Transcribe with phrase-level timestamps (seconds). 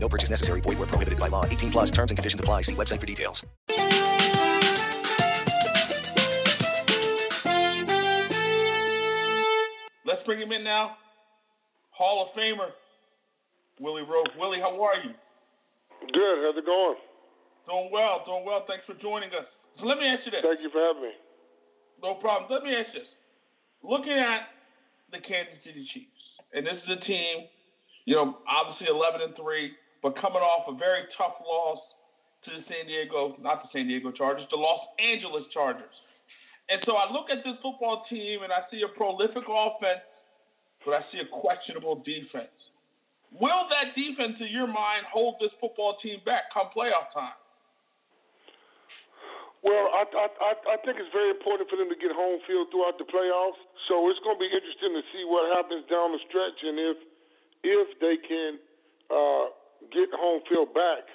[0.00, 0.60] No purchase necessary.
[0.60, 1.44] Void where prohibited by law.
[1.44, 2.62] 18 plus terms and conditions apply.
[2.62, 3.44] See website for details.
[10.06, 10.96] Let's bring him in now.
[11.90, 12.70] Hall of Famer,
[13.80, 14.30] Willie Roaf.
[14.38, 15.10] Willie, how are you?
[16.14, 16.38] Good.
[16.46, 16.96] How's it going?
[17.66, 18.64] Doing well, doing well.
[18.66, 19.44] Thanks for joining us.
[19.78, 20.40] So let me ask you this.
[20.42, 21.12] Thank you for having me.
[22.02, 22.50] No problem.
[22.50, 23.10] Let me ask you this.
[23.82, 24.48] Looking at
[25.12, 26.22] the Kansas City Chiefs,
[26.54, 27.50] and this is a team,
[28.06, 31.78] you know, obviously 11 and 3, but coming off a very tough loss
[32.44, 35.94] to the San Diego, not the San Diego Chargers, the Los Angeles Chargers.
[36.68, 40.04] And so I look at this football team and I see a prolific offense,
[40.84, 42.52] but I see a questionable defense.
[43.32, 47.36] Will that defense, in your mind, hold this football team back come playoff time?
[49.60, 52.94] Well, I, I I think it's very important for them to get home field throughout
[52.94, 53.58] the playoffs.
[53.90, 56.98] So it's going to be interesting to see what happens down the stretch and if
[57.66, 58.62] if they can
[59.10, 59.50] uh,
[59.92, 61.06] get home field back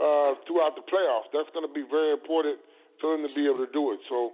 [0.00, 1.28] uh, throughout the playoffs.
[1.32, 2.58] That's going to be very important
[3.00, 4.00] for them to be able to do it.
[4.08, 4.32] So,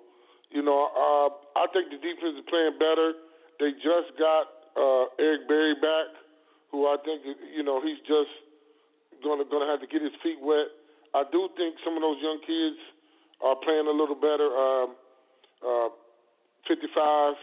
[0.51, 1.29] you know, uh,
[1.59, 3.15] I think the defense is playing better.
[3.59, 6.13] They just got uh, Eric Berry back,
[6.71, 8.31] who I think you know he's just
[9.25, 10.69] going to going to have to get his feet wet.
[11.15, 12.77] I do think some of those young kids
[13.41, 14.53] are playing a little better.
[14.53, 14.89] Um,
[15.65, 15.89] uh,
[16.69, 17.35] 55,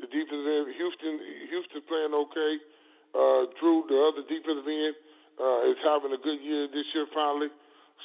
[0.00, 0.66] the defensive end.
[0.74, 1.14] Houston,
[1.52, 2.52] Houston's playing okay.
[3.14, 4.96] Uh, Drew, the other defensive end,
[5.40, 7.48] uh, is having a good year this year finally.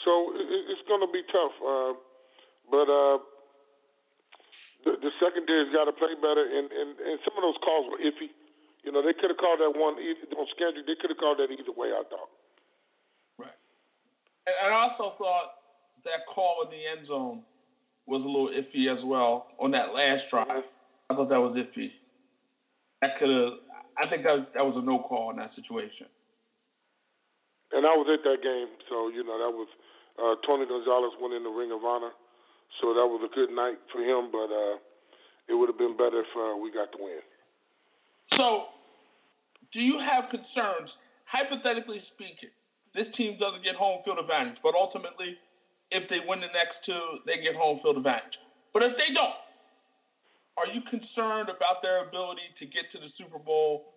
[0.06, 1.56] So it, it's going to be tough.
[1.62, 1.94] Uh,
[2.70, 3.18] but uh,
[4.86, 8.00] the, the secondary's got to play better, and, and, and some of those calls were
[8.00, 8.32] iffy.
[8.84, 10.86] You know, they could have called that one on schedule.
[10.88, 11.92] They could have called that either way.
[11.92, 12.32] I thought.
[13.38, 13.60] Right.
[14.48, 15.60] And I also thought
[16.06, 17.44] that call in the end zone
[18.08, 20.64] was a little iffy as well on that last drive.
[21.10, 21.92] I thought that was iffy.
[23.02, 23.60] That could have.
[24.00, 26.08] I think that that was a no call in that situation.
[27.72, 29.70] And I was at that game, so you know that was
[30.18, 32.12] uh, Tony Gonzalez went in the Ring of Honor,
[32.82, 34.34] so that was a good night for him.
[34.34, 34.82] But uh,
[35.48, 37.22] it would have been better if uh, we got the win.
[38.38, 38.74] So,
[39.74, 40.90] do you have concerns,
[41.26, 42.50] hypothetically speaking?
[42.98, 45.38] This team doesn't get home field advantage, but ultimately
[45.92, 48.38] if they win the next two, they get home field advantage.
[48.74, 49.38] But if they don't,
[50.58, 53.94] are you concerned about their ability to get to the Super Bowl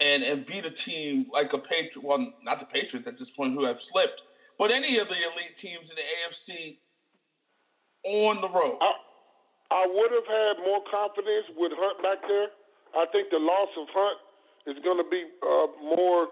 [0.00, 2.02] and, and beat a team like a Patriot?
[2.02, 4.20] Well, not the Patriots at this point who have slipped,
[4.58, 6.80] but any of the elite teams in the AFC
[8.04, 8.80] on the road.
[8.80, 8.92] I,
[9.70, 12.50] I would have had more confidence with Hunt back there.
[12.96, 14.18] I think the loss of Hunt
[14.66, 16.28] is going to be uh, more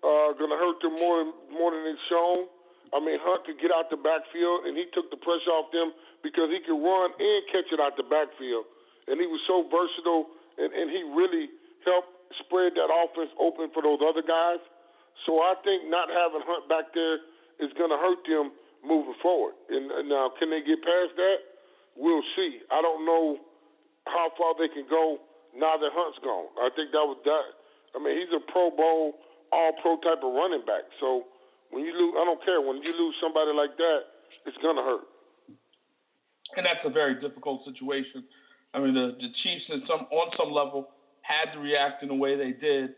[0.00, 2.48] uh, going to hurt them more more than it's shown.
[2.90, 5.94] I mean, Hunt could get out the backfield, and he took the pressure off them
[6.26, 8.66] because he could run and catch it out the backfield.
[9.06, 10.26] And he was so versatile,
[10.58, 11.54] and, and he really
[11.86, 14.62] helped spread that offense open for those other guys.
[15.26, 17.20] So I think not having Hunt back there
[17.58, 18.54] is going to hurt them
[18.86, 19.54] moving forward.
[19.68, 21.38] And, now, can they get past that?
[21.96, 22.62] We'll see.
[22.70, 23.36] I don't know
[24.06, 25.18] how far they can go
[25.52, 26.48] now that Hunt's gone.
[26.62, 27.48] I think that was that.
[27.94, 29.18] I mean, he's a Pro Bowl,
[29.52, 30.86] All Pro type of running back.
[31.00, 31.26] So
[31.70, 32.60] when you lose, I don't care.
[32.60, 34.00] When you lose somebody like that,
[34.46, 35.06] it's gonna hurt.
[36.56, 38.24] And that's a very difficult situation.
[38.74, 40.88] I mean, the, the Chiefs, in some on some level,
[41.30, 42.90] had to react in the way they did,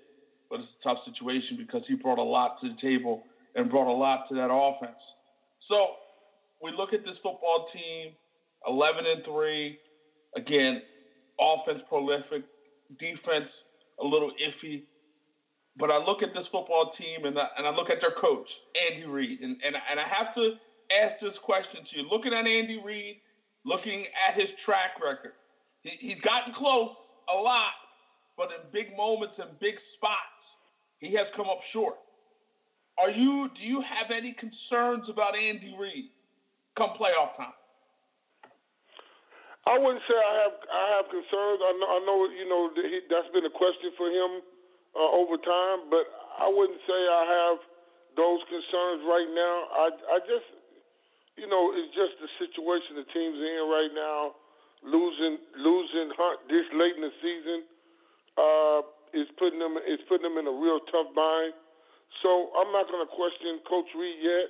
[0.51, 3.23] but it's a tough situation because he brought a lot to the table
[3.55, 5.01] and brought a lot to that offense.
[5.69, 5.97] So
[6.63, 8.13] we look at this football team,
[8.67, 9.79] 11 and three.
[10.37, 10.83] Again,
[11.41, 12.43] offense prolific,
[12.99, 13.49] defense
[14.01, 14.83] a little iffy.
[15.77, 18.49] But I look at this football team and I, and I look at their coach,
[18.77, 20.53] Andy Reid, and, and, and I have to
[20.93, 22.09] ask this question to you.
[22.11, 23.21] Looking at Andy Reid,
[23.65, 25.33] looking at his track record,
[25.83, 26.91] he, he's gotten close
[27.33, 27.73] a lot,
[28.37, 30.43] but in big moments and big spots,
[30.99, 31.97] he has come up short.
[32.99, 33.49] Are you?
[33.57, 36.13] Do you have any concerns about Andy Reid
[36.77, 37.57] come playoff time?
[39.67, 41.59] I wouldn't say I have I have concerns.
[41.63, 44.43] I know I know you know that he, that's been a question for him
[44.99, 46.05] uh, over time, but
[46.39, 47.59] I wouldn't say I have
[48.19, 49.57] those concerns right now.
[49.73, 50.49] I I just
[51.39, 54.37] you know it's just the situation the team's in right now.
[54.83, 57.63] Losing losing Hunt this late in the season
[58.37, 58.81] uh,
[59.13, 61.53] is putting them is putting them in a real tough bind.
[62.21, 64.49] So I'm not going to question Coach Reid yet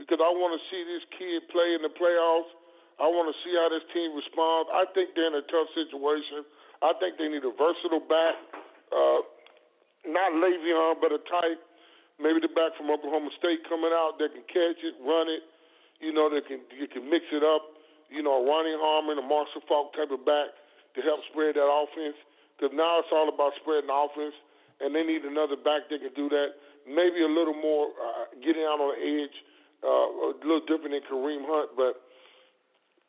[0.00, 2.50] because I want to see this kid play in the playoffs.
[3.00, 4.68] I want to see how this team responds.
[4.72, 6.44] I think they're in a tough situation.
[6.82, 8.34] I think they need a versatile back,
[8.90, 9.22] uh,
[10.02, 11.62] not Le'Veon, but a type,
[12.18, 15.46] maybe the back from Oklahoma State coming out that can catch it, run it.
[16.02, 17.62] You know, that can you can mix it up.
[18.10, 20.50] You know, a Ronnie Harmon, a Marshall Faulk type of back
[20.94, 22.18] to help spread that offense.
[22.62, 24.38] Because now it's all about spreading offense,
[24.78, 26.54] and they need another back that can do that.
[26.86, 29.34] Maybe a little more uh, getting out on the edge,
[29.82, 32.06] uh, a little different than Kareem Hunt, but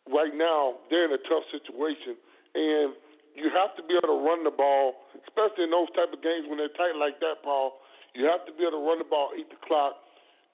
[0.10, 2.18] right now they're in a tough situation,
[2.58, 2.98] and
[3.38, 6.50] you have to be able to run the ball, especially in those type of games
[6.50, 7.78] when they're tight like that, Paul.
[8.18, 10.02] You have to be able to run the ball, eat the clock,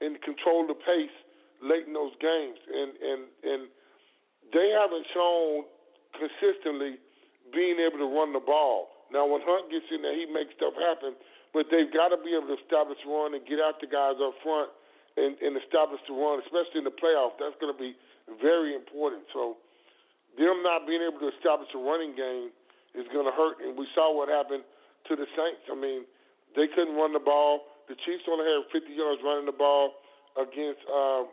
[0.03, 1.15] and control the pace
[1.63, 2.59] late in those games.
[2.67, 3.61] And and and
[4.51, 5.71] they haven't shown
[6.19, 6.99] consistently
[7.53, 8.89] being able to run the ball.
[9.09, 11.17] Now, when Hunt gets in there, he makes stuff happen,
[11.53, 14.37] but they've got to be able to establish run and get out the guys up
[14.45, 14.69] front
[15.17, 17.37] and, and establish the run, especially in the playoffs.
[17.41, 17.97] That's going to be
[18.37, 19.25] very important.
[19.33, 19.57] So,
[20.37, 22.53] them not being able to establish a running game
[22.93, 23.57] is going to hurt.
[23.65, 24.61] And we saw what happened
[25.09, 25.65] to the Saints.
[25.71, 26.05] I mean,
[26.53, 27.65] they couldn't run the ball.
[27.89, 29.97] The Chiefs only had 50 yards running the ball
[30.37, 31.25] against uh,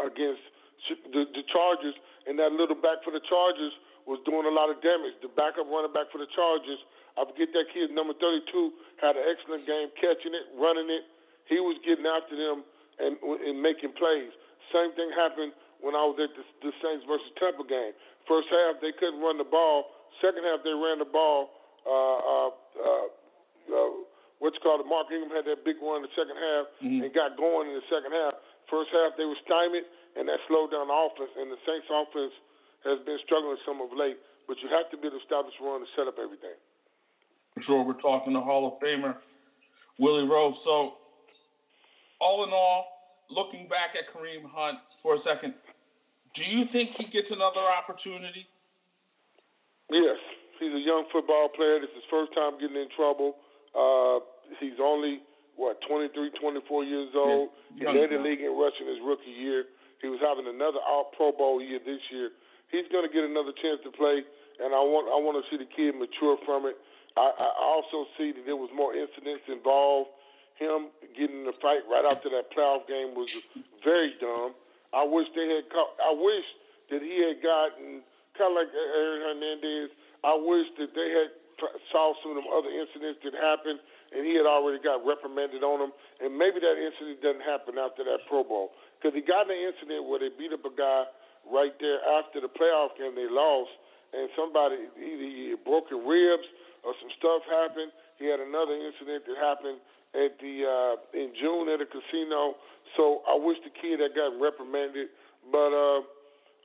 [0.00, 0.40] against
[1.12, 1.94] the, the Chargers,
[2.26, 3.76] and that little back for the Chargers
[4.06, 5.14] was doing a lot of damage.
[5.22, 6.80] The backup running back for the Chargers,
[7.14, 8.48] I forget that kid, number 32,
[8.98, 11.06] had an excellent game catching it, running it.
[11.46, 12.64] He was getting after them
[12.98, 14.32] and, and making plays.
[14.72, 15.52] Same thing happened
[15.82, 17.92] when I was at the, the Saints versus Tampa game.
[18.30, 19.90] First half, they couldn't run the ball.
[20.22, 21.50] Second half, they ran the ball.
[21.82, 23.06] Uh, uh, uh,
[23.74, 23.90] uh,
[24.38, 27.02] what's called Mark Ingram had that big one in the second half mm-hmm.
[27.02, 28.38] and got going in the second half.
[28.70, 31.34] First half they were stymied and that slowed down the offense.
[31.34, 32.34] And the Saints offense
[32.84, 34.18] has been struggling some of late.
[34.46, 36.58] But you have to be able to establish run to set up everything.
[37.54, 39.14] For sure, we're talking to Hall of Famer
[39.98, 40.54] Willie Roaf.
[40.64, 40.98] So,
[42.20, 42.86] all in all,
[43.30, 45.54] looking back at Kareem Hunt for a second,
[46.34, 48.48] do you think he gets another opportunity?
[49.92, 50.16] Yes,
[50.58, 51.78] he's a young football player.
[51.78, 53.36] This is his first time getting in trouble.
[53.76, 54.24] Uh,
[54.60, 55.20] he's only
[55.56, 57.50] what 23, 24 years old.
[57.76, 59.68] Yeah, he led the league in rushing his rookie year.
[60.00, 62.30] He was having another All Pro Bowl year this year.
[62.72, 64.24] He's going to get another chance to play,
[64.58, 66.74] and I want I want to see the kid mature from it.
[67.20, 70.08] I, I also see that there was more incidents involved.
[70.56, 73.28] Him getting in the fight right after that playoff game was
[73.84, 74.56] very dumb.
[74.96, 75.68] I wish they had.
[76.00, 76.46] I wish
[76.88, 78.00] that he had gotten
[78.40, 79.92] kind of like Aaron Hernandez.
[80.24, 81.30] I wish that they had
[81.92, 83.78] saw some of them other incidents that happened,
[84.16, 85.92] and he had already got reprimanded on them.
[86.24, 89.62] And maybe that incident doesn't happen after that Pro Bowl because he got in an
[89.76, 91.04] incident where they beat up a guy
[91.48, 93.70] right there after the playoff game they lost,
[94.12, 96.46] and somebody either he had broken ribs
[96.84, 97.90] or some stuff happened.
[98.18, 99.80] He had another incident that happened
[100.14, 102.54] at the uh, in June at a casino.
[102.96, 105.08] So I wish the kid had gotten reprimanded,
[105.48, 106.04] but uh,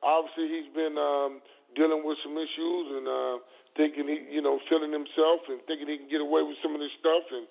[0.04, 1.40] obviously he's been um,
[1.76, 3.36] dealing with some issues and uh,
[3.80, 6.84] thinking he, you know, feeling himself and thinking he can get away with some of
[6.84, 7.48] this stuff, and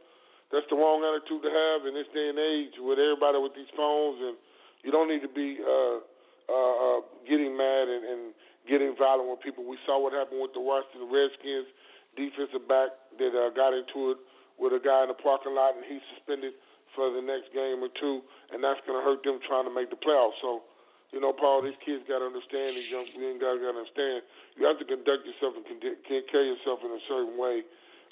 [0.52, 3.70] that's the wrong attitude to have in this day and age with everybody with these
[3.72, 4.36] phones, and
[4.84, 6.04] you don't need to be uh,
[6.48, 8.22] uh, uh, getting mad and, and
[8.68, 9.66] getting violent with people.
[9.66, 11.70] We saw what happened with the Washington Redskins
[12.14, 14.18] defensive back that uh, got into it
[14.56, 16.56] with a guy in the parking lot, and he's suspended
[16.96, 19.92] for the next game or two, and that's going to hurt them trying to make
[19.92, 20.40] the playoffs.
[20.40, 20.64] So
[21.12, 24.26] you know, Paul, these kids got to understand, these young guys got to understand,
[24.58, 27.62] you have to conduct yourself and can't carry yourself in a certain way.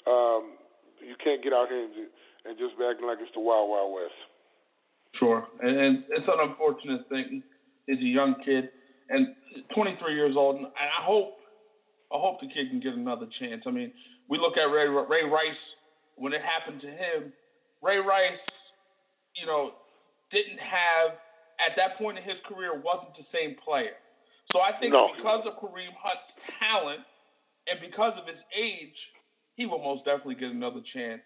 [0.07, 0.55] Um,
[1.03, 2.07] you can't get out here and,
[2.47, 4.19] and just be acting like it's the Wild Wild West.
[5.19, 7.43] Sure, and, and it's an unfortunate thing.
[7.87, 8.69] He's a young kid,
[9.09, 9.35] and
[9.73, 11.35] 23 years old, and I hope,
[12.11, 13.63] I hope the kid can get another chance.
[13.65, 13.91] I mean,
[14.29, 15.63] we look at Ray, Ray Rice
[16.15, 17.33] when it happened to him.
[17.83, 18.41] Ray Rice,
[19.35, 19.71] you know,
[20.31, 21.17] didn't have
[21.59, 23.95] at that point in his career wasn't the same player.
[24.51, 25.09] So I think no.
[25.15, 27.01] because of Kareem Hunt's talent
[27.67, 28.97] and because of his age,
[29.55, 31.21] he will most definitely get another chance.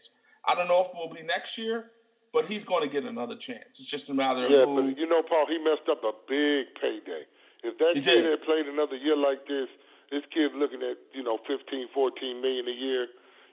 [0.47, 1.91] I don't know if it will be next year,
[2.33, 3.69] but he's going to get another chance.
[3.79, 6.73] It's just a matter of yeah, but you know, Paul, he messed up a big
[6.79, 7.25] payday.
[7.63, 8.39] If that he kid did.
[8.39, 9.67] had played another year like this,
[10.11, 13.07] this kid's looking at you know 15, 14 million a year,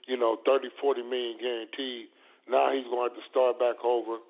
[0.07, 2.07] you know 30, 40 million guaranteed.
[2.49, 4.23] Now he's going to have to start back over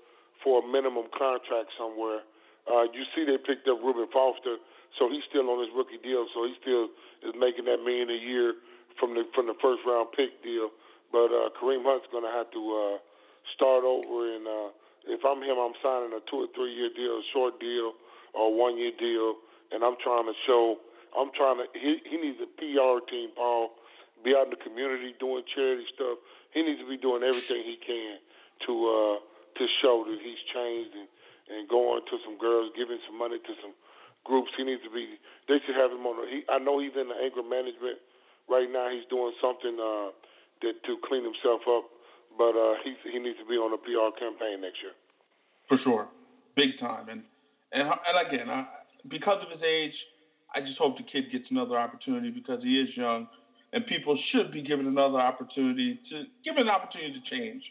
[0.43, 2.25] for a minimum contract somewhere
[2.67, 4.59] uh, you see, they picked up Reuben Foster,
[4.99, 6.27] so he's still on his rookie deal.
[6.35, 6.91] So he still
[7.23, 8.59] is making that million a year
[8.99, 10.69] from the from the first round pick deal.
[11.11, 12.95] But uh, Kareem Hunt's going to have to uh,
[13.55, 14.69] start over, and uh,
[15.07, 17.93] if I'm him, I'm signing a two or three year deal, a short deal,
[18.33, 19.35] or one year deal,
[19.71, 20.77] and I'm trying to show.
[21.15, 21.65] I'm trying to.
[21.73, 23.71] He he needs a PR team, Paul.
[24.25, 26.17] Be out in the community doing charity stuff.
[26.51, 28.17] He needs to be doing everything he can
[28.65, 29.15] to uh,
[29.57, 31.07] to show that he's changed and
[31.47, 33.71] and going to some girls, giving some money to some
[34.27, 34.51] groups.
[34.57, 35.15] He needs to be.
[35.47, 36.27] They should have him on.
[36.27, 38.03] He, I know he's in the anger management
[38.51, 38.91] right now.
[38.91, 40.11] He's doing something uh,
[40.61, 41.87] that to clean himself up,
[42.37, 44.93] but uh, he he needs to be on a PR campaign next year.
[45.67, 46.07] For sure,
[46.55, 47.09] big time.
[47.09, 47.23] And
[47.71, 48.65] and and again, I,
[49.09, 49.93] because of his age,
[50.55, 53.27] I just hope the kid gets another opportunity because he is young,
[53.73, 57.63] and people should be given another opportunity to give him an opportunity to change,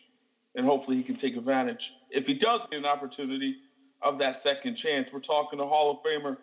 [0.55, 1.83] and hopefully he can take advantage.
[2.11, 3.57] If he does get an opportunity
[4.03, 6.37] of that second chance, we're talking to Hall of Famer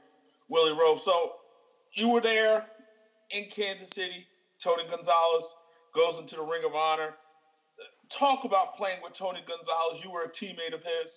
[0.49, 0.99] Willie Roaf.
[1.05, 1.33] So
[1.93, 2.65] you were there
[3.31, 4.25] in Kansas City.
[4.63, 5.45] Tony Gonzalez
[5.93, 7.13] goes into the Ring of Honor.
[8.19, 10.03] Talk about playing with Tony Gonzalez.
[10.03, 11.11] You were a teammate of his.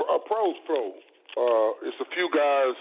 [0.00, 0.96] A pro's pro.
[1.36, 2.74] Uh, it's a few guys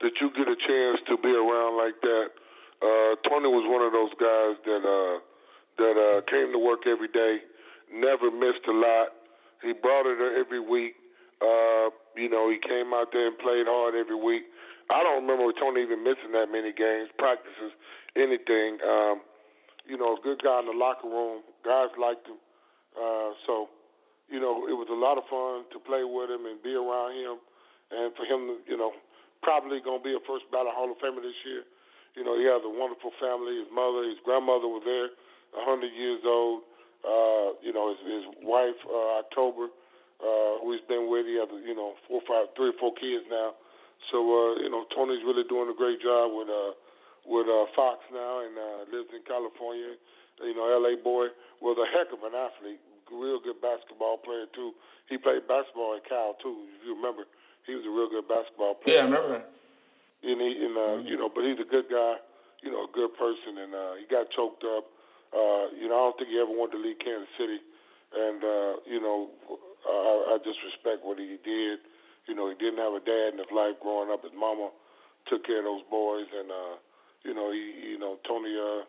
[0.00, 2.28] that you get a chance to be around like that.
[2.78, 5.18] Uh, Tony was one of those guys that uh,
[5.78, 7.38] that uh, came to work every day,
[7.92, 9.12] never missed a lot.
[9.62, 10.94] He brought it every week.
[11.40, 14.44] Uh, you know, he came out there and played hard every week.
[14.88, 17.74] I don't remember Tony even missing that many games, practices,
[18.14, 18.78] anything.
[18.80, 19.20] Um,
[19.88, 21.42] you know, a good guy in the locker room.
[21.64, 22.38] Guys liked him.
[22.94, 23.70] Uh, so,
[24.28, 27.14] you know, it was a lot of fun to play with him and be around
[27.14, 27.38] him.
[27.94, 28.90] And for him you know,
[29.42, 31.62] probably going to be a first ballot Hall of Famer this year.
[32.18, 33.60] You know, he has a wonderful family.
[33.60, 35.12] His mother, his grandmother was there,
[35.54, 36.64] 100 years old.
[37.06, 39.70] Uh, you know, his, his wife, uh, October,
[40.18, 41.28] uh, who he's been with.
[41.28, 43.54] He has, you know, four, five, three or four kids now.
[44.10, 46.74] So, uh, you know, Tony's really doing a great job with uh,
[47.26, 49.98] with uh, Fox now and uh, lives in California.
[50.40, 52.80] You know, LA boy was a heck of an athlete,
[53.10, 54.72] real good basketball player too.
[55.10, 56.66] He played basketball at Cal too.
[56.78, 57.26] If you remember,
[57.66, 59.02] he was a real good basketball player.
[59.02, 59.50] Yeah, I remember that.
[60.26, 61.08] And he, and uh, mm-hmm.
[61.10, 62.22] you know, but he's a good guy.
[62.64, 64.88] You know, a good person, and uh, he got choked up.
[65.30, 67.60] Uh, you know, I don't think he ever wanted to leave Kansas City,
[68.16, 69.28] and uh, you know,
[69.84, 71.84] uh, I just respect what he did.
[72.26, 74.24] You know, he didn't have a dad in his life growing up.
[74.24, 74.72] His mama
[75.30, 76.74] took care of those boys, and uh,
[77.26, 78.86] you know, he, you know, Tony, uh,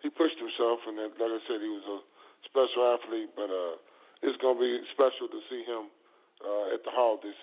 [0.00, 1.98] he pushed himself, and then, like I said, he was a
[2.46, 3.34] special athlete.
[3.34, 3.74] But uh,
[4.22, 5.90] it's gonna be special to see him
[6.40, 7.36] uh, at the Hall this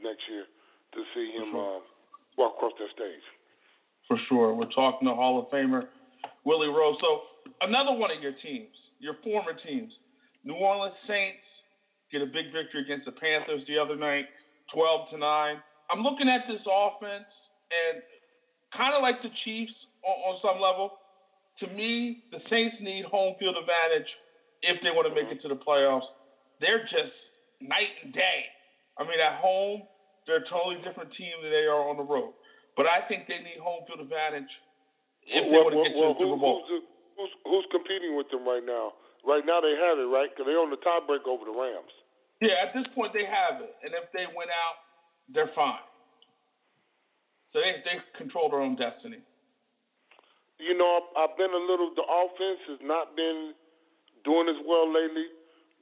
[0.00, 0.46] next year
[0.94, 1.60] to see him sure.
[1.60, 1.80] uh,
[2.38, 3.26] walk across that stage.
[4.06, 5.90] For sure, we're talking to Hall of Famer
[6.44, 6.96] Willie Roaf.
[7.00, 7.28] So
[7.60, 9.92] another one of your teams, your former teams,
[10.44, 11.44] New Orleans Saints
[12.10, 14.24] get a big victory against the Panthers the other night,
[14.72, 15.56] 12 to 9.
[15.90, 17.28] I'm looking at this offense
[17.68, 18.00] and
[18.76, 19.72] kind of like the Chiefs
[20.04, 20.98] on, on some level.
[21.60, 24.08] To me, the Saints need home field advantage
[24.62, 26.06] if they want to make it to the playoffs.
[26.60, 27.14] They're just
[27.60, 28.46] night and day.
[28.98, 29.82] I mean, at home,
[30.26, 32.34] they're a totally different team than they are on the road.
[32.76, 34.50] But I think they need home field advantage
[35.26, 36.62] if well, they want to get well, to the Super Bowl.
[36.68, 36.84] Who's,
[37.18, 38.94] who's, who's competing with them right now?
[39.26, 40.30] Right now they have it, right?
[40.30, 41.90] Because they're on the tiebreak over the Rams.
[42.38, 44.78] Yeah, at this point they have it, and if they win out,
[45.26, 45.82] they're fine.
[47.52, 49.18] So they they control their own destiny.
[50.58, 51.94] You know, I've been a little.
[51.94, 53.54] The offense has not been
[54.24, 55.30] doing as well lately.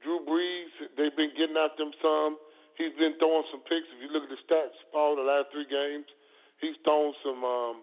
[0.03, 2.37] Drew Brees, they've been getting at them some.
[2.77, 3.89] He's been throwing some picks.
[3.89, 6.05] If you look at the stats, Paul, the last three games,
[6.61, 7.81] he's thrown some um,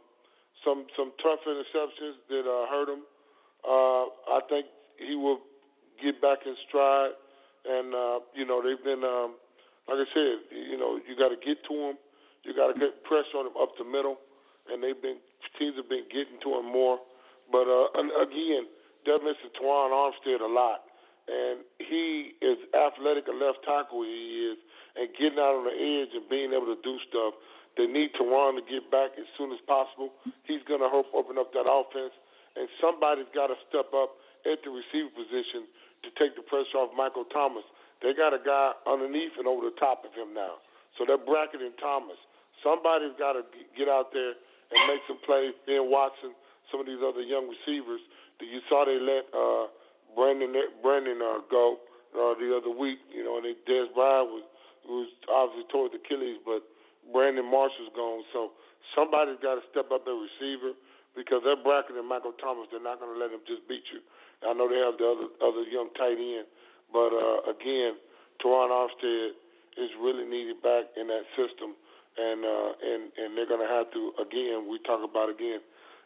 [0.63, 3.03] some some tough interceptions that uh, hurt him.
[3.67, 5.43] Uh, I think he will
[6.01, 7.19] get back in stride
[7.65, 9.37] and uh, you know they've been, um,
[9.89, 11.97] like I said, you know you got to get to them,
[12.45, 14.21] you got to get pressure on them up the middle,
[14.71, 15.19] and they've been
[15.59, 17.01] teams have been getting to him more.
[17.51, 18.69] But uh, again,
[19.05, 20.89] they're missing Terron Armstead a lot,
[21.29, 24.59] and he is athletic a left tackle he is,
[24.97, 27.35] and getting out on the edge and being able to do stuff.
[27.77, 30.15] They need Terron to get back as soon as possible.
[30.47, 32.15] He's going to help open up that offense,
[32.55, 34.15] and somebody's got to step up
[34.47, 35.67] at the receiver position
[36.07, 37.65] to take the pressure off Michael Thomas.
[37.99, 40.61] They got a guy underneath and over the top of him now.
[40.97, 42.21] So they're bracketing Thomas.
[42.65, 43.45] Somebody's got to
[43.77, 44.33] get out there
[44.73, 45.53] and make some plays.
[45.69, 46.33] Ben Watson,
[46.73, 48.01] some of these other young receivers
[48.41, 49.69] that you saw they let uh,
[50.17, 50.51] Brandon
[50.83, 51.79] Brandon uh, go
[52.17, 52.99] uh, the other week.
[53.13, 54.45] You know, and they, Dez Bryant was
[54.89, 56.65] was obviously toward the Achilles, but
[57.13, 58.25] Brandon Marshall's gone.
[58.33, 58.57] So
[58.97, 60.73] somebody's got to step up their receiver
[61.17, 62.69] because they're bracketing Michael Thomas.
[62.73, 64.01] They're not going to let him just beat you.
[64.45, 66.49] I know they have the other other young tight end,
[66.93, 67.97] but uh, again,
[68.43, 69.33] Terron Armstead
[69.77, 71.75] is really needed back in that system,
[72.17, 74.67] and uh, and and they're going to have to again.
[74.71, 75.61] We talk about again,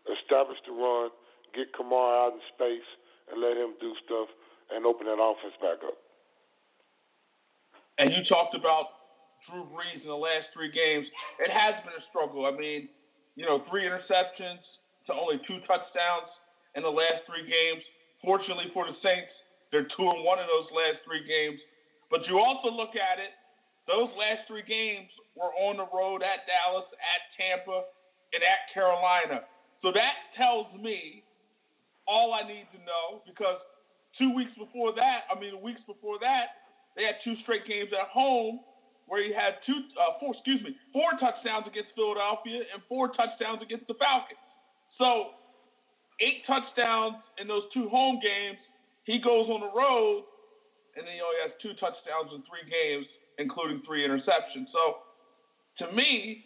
[0.09, 1.11] establish the run,
[1.55, 2.89] get Kamara out in space,
[3.33, 4.29] and let him do stuff,
[4.73, 5.99] and open that offense back up.
[7.99, 8.99] And you talked about
[9.47, 11.07] Drew Brees in the last three games.
[11.43, 12.47] It has been a struggle.
[12.47, 12.89] I mean,
[13.35, 14.63] you know, three interceptions
[15.07, 16.31] to only two touchdowns
[16.77, 17.83] in the last three games.
[18.23, 19.33] Fortunately for the Saints,
[19.71, 21.59] they're two and one in those last three games.
[22.11, 23.35] But you also look at it,
[23.89, 27.89] those last three games were on the road at Dallas, at Tampa,
[28.37, 29.43] and at Carolina.
[29.81, 31.25] So that tells me
[32.07, 33.57] all I need to know because
[34.17, 38.09] two weeks before that, I mean, weeks before that, they had two straight games at
[38.09, 38.61] home
[39.07, 43.65] where he had two, uh, four, excuse me, four touchdowns against Philadelphia and four touchdowns
[43.65, 44.41] against the Falcons.
[45.01, 45.33] So
[46.21, 48.59] eight touchdowns in those two home games.
[49.05, 50.29] He goes on the road,
[50.97, 54.71] and then he only has two touchdowns in three games, including three interceptions.
[54.75, 55.07] So
[55.83, 56.45] to me,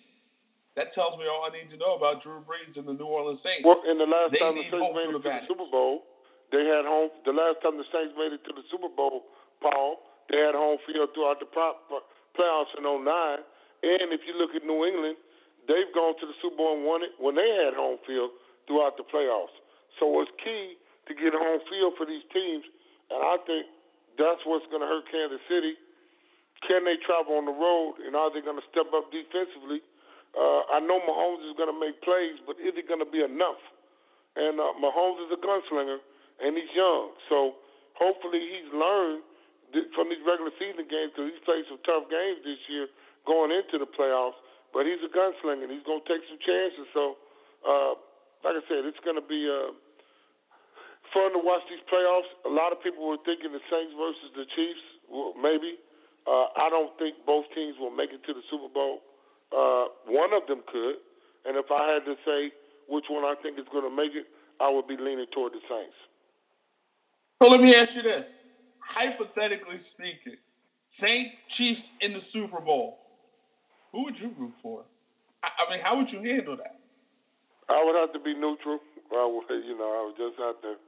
[0.76, 3.40] that tells me all I need to know about Drew Brees and the New Orleans
[3.44, 3.64] Saints.
[3.64, 6.04] Well, in the last they time the Saints made it to the Super Bowl,
[6.52, 7.12] they had home.
[7.24, 9.28] The last time the Saints made it to the Super Bowl,
[9.60, 13.04] Paul, they had home field throughout the playoffs in 09.
[13.82, 15.16] And if you look at New England,
[15.68, 18.30] they've gone to the Super Bowl and won it when they had home field
[18.64, 19.52] throughout the playoffs.
[20.00, 22.64] So it's key to get home field for these teams,
[23.10, 23.66] and I think
[24.16, 25.76] that's what's going to hurt Kansas City.
[26.66, 29.82] Can they travel on the road, and are they going to step up defensively?
[30.32, 33.20] Uh, I know Mahomes is going to make plays, but is it going to be
[33.20, 33.60] enough?
[34.38, 36.00] And uh, Mahomes is a gunslinger,
[36.40, 37.12] and he's young.
[37.28, 37.60] So
[37.98, 39.26] hopefully he's learned
[39.92, 42.88] from these regular season games because he's played some tough games this year
[43.28, 44.38] going into the playoffs.
[44.72, 46.88] But he's a gunslinger, he's going to take some chances.
[46.96, 47.20] So,
[47.60, 47.92] uh,
[48.40, 49.76] like I said, it's going to be uh,
[51.12, 52.30] fun to watch these playoffs.
[52.48, 55.76] A lot of people were thinking the Saints versus the Chiefs, well, maybe.
[56.26, 59.00] Uh, I don't think both teams will make it to the Super Bowl.
[59.50, 60.96] Uh, one of them could,
[61.44, 62.52] and if I had to say
[62.88, 64.26] which one I think is going to make it,
[64.60, 65.98] I would be leaning toward the Saints.
[67.42, 68.24] So let me ask you this:
[68.78, 70.38] hypothetically speaking,
[71.00, 72.98] Saints Chiefs in the Super Bowl,
[73.90, 74.84] who would you root for?
[75.42, 76.78] I, mean, how would you handle that?
[77.68, 78.78] I would have to be neutral.
[79.10, 80.78] I would, you know, I would just have to,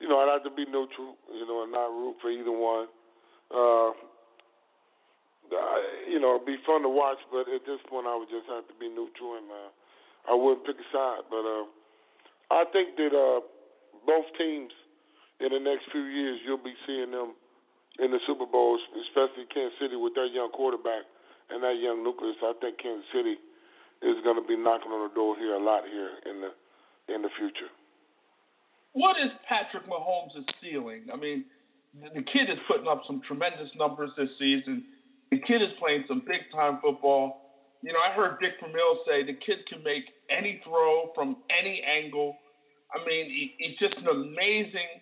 [0.00, 2.88] you know, I'd have to be neutral, you know, and not root for either one.
[3.50, 3.92] Uh,
[6.08, 8.66] you know, it'd be fun to watch, but at this point, I would just have
[8.68, 9.70] to be neutral, and uh,
[10.30, 11.26] I wouldn't pick a side.
[11.30, 11.66] But uh,
[12.50, 13.40] I think that uh,
[14.06, 14.72] both teams
[15.40, 17.34] in the next few years, you'll be seeing them
[17.98, 21.08] in the Super Bowl, especially Kansas City with their young quarterback
[21.50, 22.36] and that young nucleus.
[22.42, 23.36] I think Kansas City
[24.02, 26.52] is going to be knocking on the door here a lot here in the
[27.12, 27.68] in the future.
[28.92, 31.06] What is Patrick Mahomes' ceiling?
[31.12, 31.44] I mean,
[31.94, 34.84] the kid is putting up some tremendous numbers this season.
[35.30, 37.38] The kid is playing some big time football.
[37.82, 41.82] You know, I heard Dick Vermeil say the kid can make any throw from any
[41.82, 42.36] angle.
[42.94, 45.00] I mean, he, he's just an amazing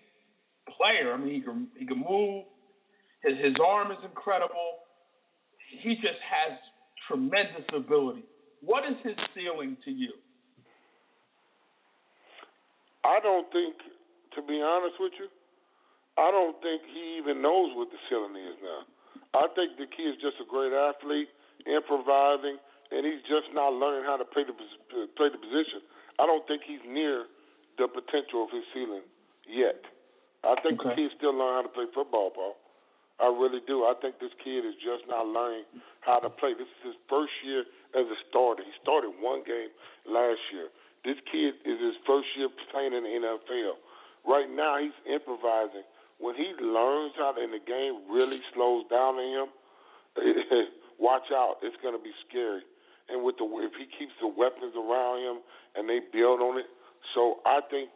[0.76, 1.12] player.
[1.12, 2.44] I mean, he can he can move.
[3.22, 4.78] His his arm is incredible.
[5.82, 6.56] He just has
[7.08, 8.24] tremendous ability.
[8.60, 10.12] What is his ceiling to you?
[13.04, 13.76] I don't think,
[14.34, 15.28] to be honest with you,
[16.18, 18.82] I don't think he even knows what the ceiling is now.
[19.34, 21.28] I think the kid is just a great athlete,
[21.68, 22.56] improvising,
[22.90, 25.84] and he's just not learning how to play the uh, play the position.
[26.18, 27.28] I don't think he's near
[27.76, 29.04] the potential of his ceiling
[29.46, 29.84] yet.
[30.42, 30.90] I think okay.
[30.90, 32.56] the kid still learning how to play football, Paul.
[33.18, 33.82] I really do.
[33.82, 35.66] I think this kid is just not learning
[36.06, 36.54] how to play.
[36.54, 37.66] This is his first year
[37.98, 38.62] as a starter.
[38.62, 39.74] He started one game
[40.06, 40.70] last year.
[41.02, 43.82] This kid is his first year playing in the NFL.
[44.22, 45.82] Right now, he's improvising
[46.18, 49.48] when he learns how to, and the game really slows down on him,
[50.98, 51.62] watch out.
[51.62, 52.62] It's going to be scary.
[53.08, 55.36] And with the if he keeps the weapons around him
[55.74, 56.68] and they build on it,
[57.14, 57.88] so I think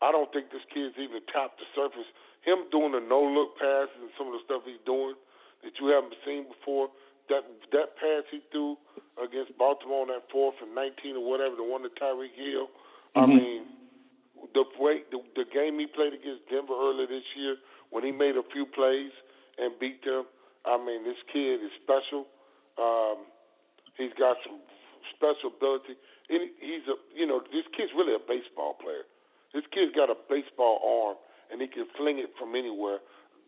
[0.00, 2.08] I don't think this kid's even tapped the surface.
[2.42, 5.14] Him doing the no look passes and some of the stuff he's doing
[5.62, 6.88] that you haven't seen before.
[7.28, 7.44] That
[7.76, 8.80] that pass he threw
[9.20, 12.72] against Baltimore on that fourth and nineteen or whatever, the one to Tyreek Hill.
[13.14, 13.20] Mm-hmm.
[13.20, 13.60] I mean,
[14.54, 17.56] the way the, the game he played against Denver earlier this year
[17.90, 19.12] when he made a few plays
[19.58, 20.24] and beat them.
[20.64, 22.26] I mean, this kid is special.
[22.78, 23.26] Um,
[23.96, 24.58] he's got some
[25.14, 25.98] special ability.
[26.30, 29.04] And he's a you know this kid's really a baseball player.
[29.52, 31.16] This kid's got a baseball arm
[31.52, 32.98] and he can fling it from anywhere.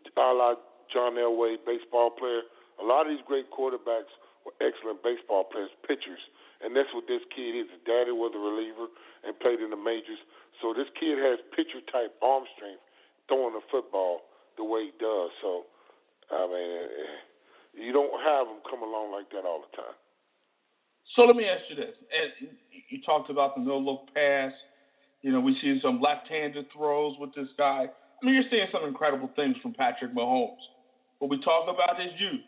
[0.05, 0.53] A la
[0.93, 2.45] John Elway, baseball player.
[2.77, 4.13] A lot of these great quarterbacks
[4.45, 6.21] were excellent baseball players, pitchers,
[6.61, 7.65] and that's what this kid is.
[7.73, 8.93] His daddy was a reliever
[9.25, 10.21] and played in the majors.
[10.61, 12.81] So this kid has pitcher type arm strength
[13.27, 14.21] throwing the football
[14.57, 15.31] the way he does.
[15.41, 15.65] So,
[16.31, 19.95] I mean, eh, eh, you don't have them come along like that all the time.
[21.15, 22.49] So let me ask you this: and
[22.89, 24.51] you talked about the no look pass.
[25.21, 27.87] You know, we see some left-handed throws with this guy.
[27.89, 30.61] I mean, you're seeing some incredible things from Patrick Mahomes.
[31.19, 32.45] But we talk about his youth.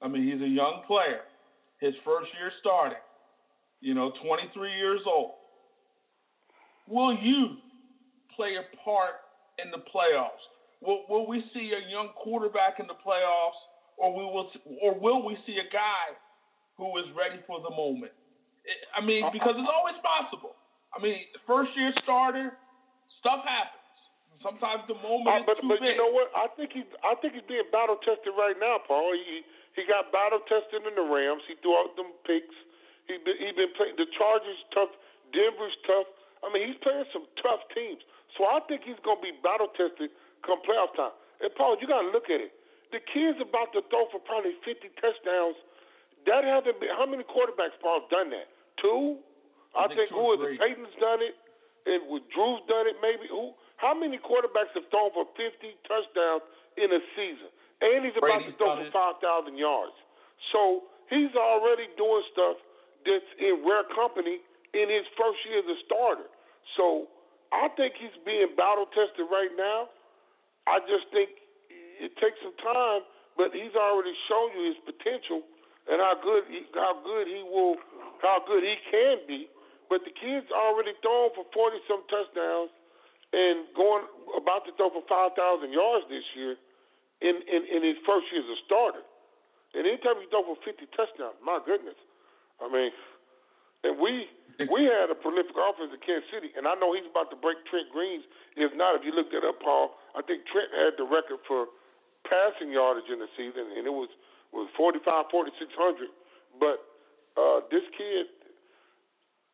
[0.00, 1.22] I mean, he's a young player.
[1.80, 2.98] His first year starting.
[3.80, 5.32] You know, 23 years old.
[6.88, 7.56] Will you
[8.34, 9.24] play a part
[9.62, 10.42] in the playoffs?
[10.80, 13.60] Will, will we see a young quarterback in the playoffs
[13.96, 14.50] or we will,
[14.82, 16.12] or will we see a guy
[16.76, 18.12] who is ready for the moment?
[18.96, 20.56] I mean, because it's always possible.
[20.96, 22.56] I mean, first year starter,
[23.20, 23.84] stuff happens.
[24.42, 25.94] Sometimes the moment uh, but, is too but big.
[25.94, 26.28] you know what?
[26.34, 29.14] I think he, I think he's being battle tested right now, Paul.
[29.14, 29.46] He
[29.78, 31.42] he got battle tested in the Rams.
[31.48, 32.54] He threw out them picks.
[33.08, 34.92] He been, he been playing the Chargers tough.
[35.32, 36.08] Denver's tough.
[36.44, 38.04] I mean, he's playing some tough teams.
[38.36, 40.12] So I think he's going to be battle tested
[40.44, 41.16] come playoff time.
[41.40, 42.52] And Paul, you got to look at it.
[42.92, 45.58] The kid's about to throw for probably 50 touchdowns.
[46.28, 46.92] That hasn't been.
[46.94, 48.48] How many quarterbacks, Paul, done that?
[48.78, 49.18] Two.
[49.74, 50.62] I, I think, think who is it?
[50.62, 51.34] Peyton's done it,
[51.90, 52.96] and with Drew's done it.
[53.02, 53.52] Maybe who?
[53.76, 55.50] How many quarterbacks have thrown for 50
[55.84, 56.46] touchdowns
[56.78, 57.50] in a season?
[57.82, 59.92] And he's about Brady's to throw for 5,000 yards.
[60.54, 62.56] So he's already doing stuff
[63.02, 64.40] that's in rare company
[64.74, 66.28] in his first year as a starter.
[66.76, 67.06] So
[67.54, 69.88] I think he's being battle tested right now.
[70.66, 71.30] I just think
[72.02, 73.06] it takes some time,
[73.38, 75.46] but he's already shown you his potential
[75.86, 77.76] and how good he, how good he will,
[78.24, 79.46] how good he can be.
[79.92, 82.72] But the kid's already thrown for forty some touchdowns
[83.36, 86.56] and going about to throw for five thousand yards this year
[87.20, 89.04] in, in in his first year as a starter.
[89.76, 92.00] And anytime you throw for fifty touchdowns, my goodness,
[92.64, 92.90] I mean,
[93.84, 94.26] and we
[94.70, 97.58] we had a prolific offense in Kansas City, and I know he's about to break
[97.66, 98.22] Trent Green's.
[98.54, 101.66] If not, if you look that up, Paul, I think Trent had the record for
[102.22, 104.08] passing yardage in the season, and it was
[104.54, 105.02] was 45,
[105.34, 106.06] 4600.
[106.62, 106.78] But
[107.34, 108.30] uh, this kid,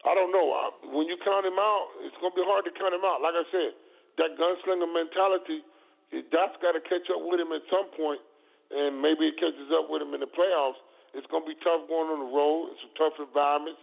[0.05, 0.53] I don't know.
[0.53, 3.25] I, when you count him out, it's going to be hard to count him out.
[3.25, 3.73] Like I said,
[4.21, 5.65] that gunslinger mentality,
[6.13, 8.21] that's got to catch up with him at some point,
[8.69, 10.77] and maybe it catches up with him in the playoffs.
[11.17, 12.77] It's going to be tough going on the road.
[12.77, 13.81] It's some tough environments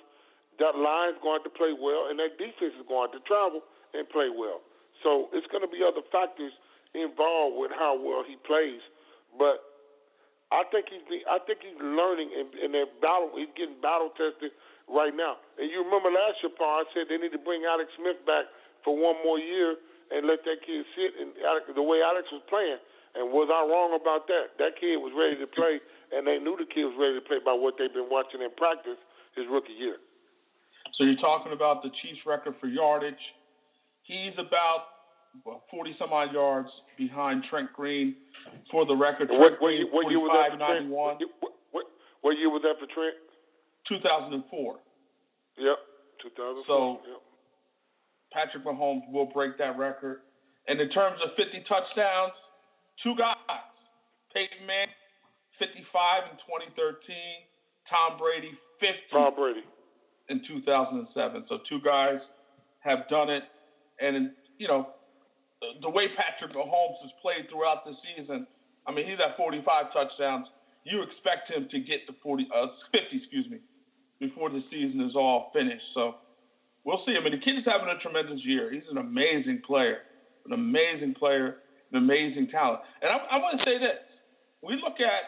[0.60, 3.62] that line's going to play well, and that defense is going to travel
[3.94, 4.62] and play well.
[5.06, 6.54] So it's going to be other factors
[6.98, 8.82] involved with how well he plays.
[9.38, 9.62] But
[10.50, 13.36] I think he's I think he's learning and, and that battle.
[13.38, 14.56] He's getting battle tested
[14.88, 15.38] right now.
[15.60, 18.48] And you remember last year, Paul, I said they need to bring Alex Smith back
[18.82, 19.76] for one more year
[20.10, 22.80] and let that kid sit and Alex, the way Alex was playing.
[23.16, 24.56] And was I wrong about that?
[24.62, 25.82] That kid was ready to play,
[26.14, 28.54] and they knew the kid was ready to play by what they've been watching in
[28.56, 29.00] practice
[29.36, 29.98] his rookie year.
[30.98, 33.14] So you're talking about the Chiefs' record for yardage.
[34.04, 34.98] He's about
[35.70, 38.16] 40 some odd yards behind Trent Green
[38.72, 39.30] for the record.
[39.30, 40.90] What, what, Green, what, year was that for Trent?
[40.90, 41.20] What,
[41.72, 41.86] what,
[42.22, 43.16] what, year was that for Trent?
[43.88, 44.76] 2004.
[45.58, 45.78] Yep,
[46.24, 46.64] 2004.
[46.66, 47.22] So yep.
[48.34, 50.22] Patrick Mahomes will break that record.
[50.68, 52.34] And in terms of 50 touchdowns,
[53.04, 53.38] two guys,
[54.34, 54.98] Peyton Manning,
[55.60, 56.38] 55 in
[56.74, 57.16] 2013,
[57.88, 58.98] Tom Brady, 50.
[59.14, 59.64] Tom Brady
[60.30, 61.46] in 2007.
[61.48, 62.20] So two guys
[62.80, 63.44] have done it,
[64.00, 64.88] and you know
[65.82, 68.46] the way Patrick Mahomes has played throughout the season.
[68.86, 70.48] I mean, he's at 45 touchdowns.
[70.84, 73.58] You expect him to get to 40, uh, 50, excuse me,
[74.20, 75.84] before the season is all finished.
[75.94, 76.16] So
[76.86, 77.16] we'll see.
[77.18, 78.72] I mean, the kid is having a tremendous year.
[78.72, 79.98] He's an amazing player,
[80.46, 81.58] an amazing player,
[81.92, 82.80] an amazing talent.
[83.02, 83.98] And I, I want to say this:
[84.62, 85.28] we look at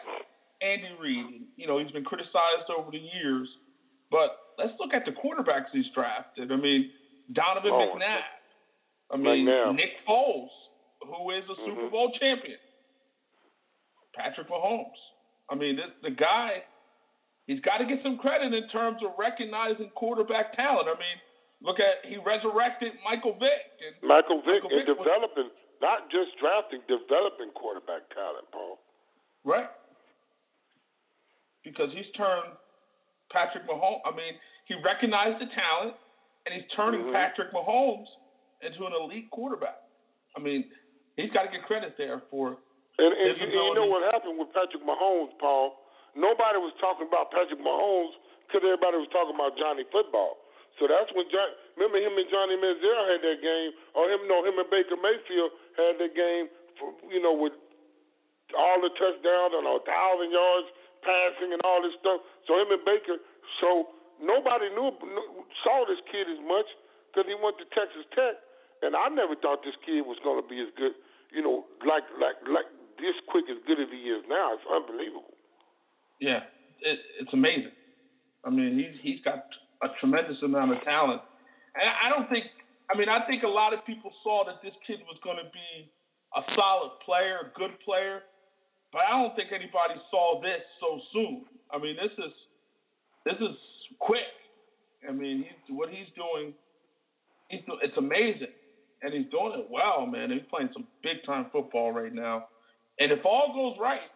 [0.66, 1.42] Andy Reid.
[1.56, 3.48] You know, he's been criticized over the years,
[4.10, 6.52] but let's look at the quarterbacks he's drafted.
[6.52, 6.90] I mean,
[7.32, 8.20] Donovan oh, McNabb.
[9.12, 9.74] I mean, McNabb.
[9.76, 10.48] Nick Foles,
[11.02, 11.64] who is a mm-hmm.
[11.66, 12.58] Super Bowl champion.
[14.14, 15.00] Patrick Mahomes.
[15.50, 16.62] I mean, this, the guy,
[17.46, 20.86] he's got to get some credit in terms of recognizing quarterback talent.
[20.86, 21.18] I mean,
[21.62, 23.62] look at he resurrected Michael Vick.
[23.82, 28.78] And Michael Vick Michael and Vick developing, was, not just drafting, developing quarterback talent, Paul.
[29.44, 29.70] Right.
[31.64, 32.56] Because he's turned
[33.32, 34.02] Patrick Mahomes.
[34.04, 34.34] I mean,
[34.66, 35.96] he recognized the talent,
[36.46, 37.16] and he's turning mm-hmm.
[37.16, 38.10] Patrick Mahomes
[38.62, 39.82] into an elite quarterback.
[40.36, 40.66] I mean,
[41.16, 42.58] he's got to get credit there for.
[43.00, 45.80] And, and, you, and you know what happened with Patrick Mahomes, Paul?
[46.12, 48.14] Nobody was talking about Patrick Mahomes
[48.44, 50.36] because everybody was talking about Johnny Football.
[50.78, 51.50] So that's when John.
[51.78, 55.50] Remember him and Johnny Manziel had that game, or him no him and Baker Mayfield
[55.74, 56.46] had that game.
[56.78, 57.56] For, you know, with
[58.54, 60.68] all the touchdowns and a thousand yards
[61.02, 62.20] passing and all this stuff.
[62.46, 63.18] So him and Baker.
[63.60, 64.92] So nobody knew
[65.64, 66.68] saw this kid as much
[67.10, 68.38] because he went to Texas Tech,
[68.84, 70.94] and I never thought this kid was going to be as good.
[71.34, 72.68] You know, like like like
[73.00, 74.54] this quick as good as he is now.
[74.54, 75.34] It's unbelievable.
[76.20, 76.44] Yeah,
[76.84, 77.72] it, it's amazing.
[78.44, 79.48] I mean, he's he's got
[79.82, 81.22] a tremendous amount of talent,
[81.74, 82.46] and I don't think.
[82.90, 85.46] I mean, I think a lot of people saw that this kid was going to
[85.54, 85.86] be
[86.34, 88.26] a solid player, a good player,
[88.92, 91.44] but I don't think anybody saw this so soon.
[91.70, 92.32] I mean, this is
[93.24, 93.56] this is
[93.98, 94.26] quick.
[95.08, 96.52] I mean, he's, what he's doing,
[97.48, 98.52] he's it's amazing,
[99.02, 100.30] and he's doing it well, man.
[100.30, 102.48] He's playing some big time football right now.
[102.98, 104.10] And if all goes right,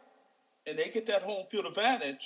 [0.67, 2.21] and they get that home field advantage,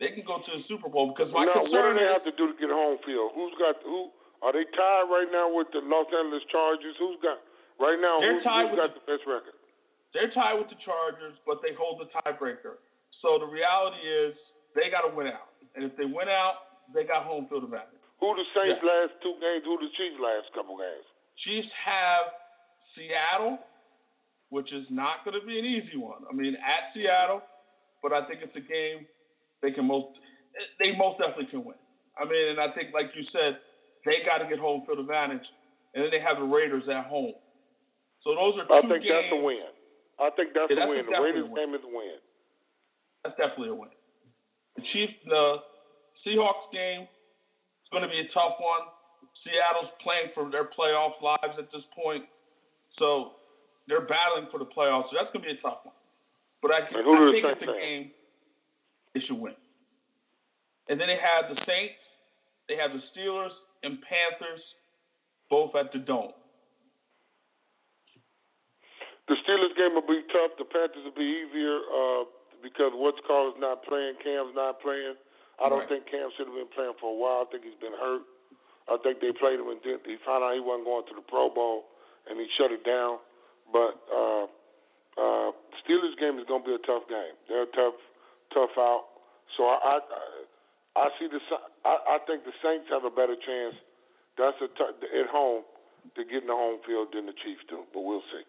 [0.00, 1.12] they can go to the Super Bowl.
[1.14, 3.36] Because my now, concern what do they is, have to do to get home field?
[3.36, 4.10] Who's got who?
[4.40, 6.96] Are they tied right now with the Los Angeles Chargers?
[6.96, 7.38] Who's got
[7.76, 8.18] right now?
[8.18, 9.59] They're Who's, tied who's with got the best record?
[10.12, 12.82] They're tied with the Chargers, but they hold the tiebreaker.
[13.22, 14.34] So the reality is
[14.74, 16.54] they got to win out, and if they win out,
[16.92, 18.00] they got home field advantage.
[18.18, 18.88] Who the Saints Yeah.
[18.90, 19.64] last two games?
[19.64, 21.04] Who the Chiefs last couple games?
[21.36, 22.34] Chiefs have
[22.94, 23.58] Seattle,
[24.50, 26.22] which is not going to be an easy one.
[26.28, 27.42] I mean, at Seattle,
[28.02, 29.06] but I think it's a game
[29.62, 30.08] they can most
[30.78, 31.76] they most definitely can win.
[32.18, 33.58] I mean, and I think like you said,
[34.04, 35.46] they got to get home field advantage,
[35.94, 37.34] and then they have the Raiders at home.
[38.22, 39.30] So those are Two I think games.
[39.30, 39.70] that's a win.
[40.20, 41.06] I think that's Yeah, a win.
[41.06, 42.20] The Raiders game is a win.
[43.24, 43.90] That's definitely a win.
[44.76, 45.64] The Chiefs, the
[46.24, 48.88] Seahawks game is going to be a tough one.
[49.44, 52.24] Seattle's playing for their playoff lives at this point,
[52.98, 53.40] so
[53.88, 55.08] they're battling for the playoffs.
[55.10, 55.94] So that's going to be a tough one.
[56.60, 58.10] But I, I think it's a game
[59.14, 59.54] they should win.
[60.88, 61.96] And then they have the Saints,
[62.68, 64.60] they have the Steelers and Panthers,
[65.48, 66.32] both at the Dome.
[69.30, 70.58] The Steelers game will be tough.
[70.58, 72.26] The Panthers will be easier uh,
[72.66, 74.18] because what's called is not playing.
[74.18, 75.14] Cam's not playing.
[75.62, 76.02] I don't Right.
[76.02, 77.46] think Cam should have been playing for a while.
[77.46, 78.26] I think he's been hurt.
[78.90, 81.22] I think they played him and did, he found out he wasn't going to the
[81.22, 81.84] Pro Bowl
[82.26, 83.22] and he shut it down.
[83.70, 84.44] But uh,
[85.14, 87.38] uh, Steelers game is going to be a tough game.
[87.46, 87.94] They're a tough,
[88.50, 89.04] tough out.
[89.54, 91.38] So I, I, I see the.
[91.86, 93.78] I, I think the Saints have a better chance.
[94.34, 95.62] That's a t- at home
[96.18, 97.86] to get in the home field than the Chiefs do.
[97.94, 98.42] But we'll see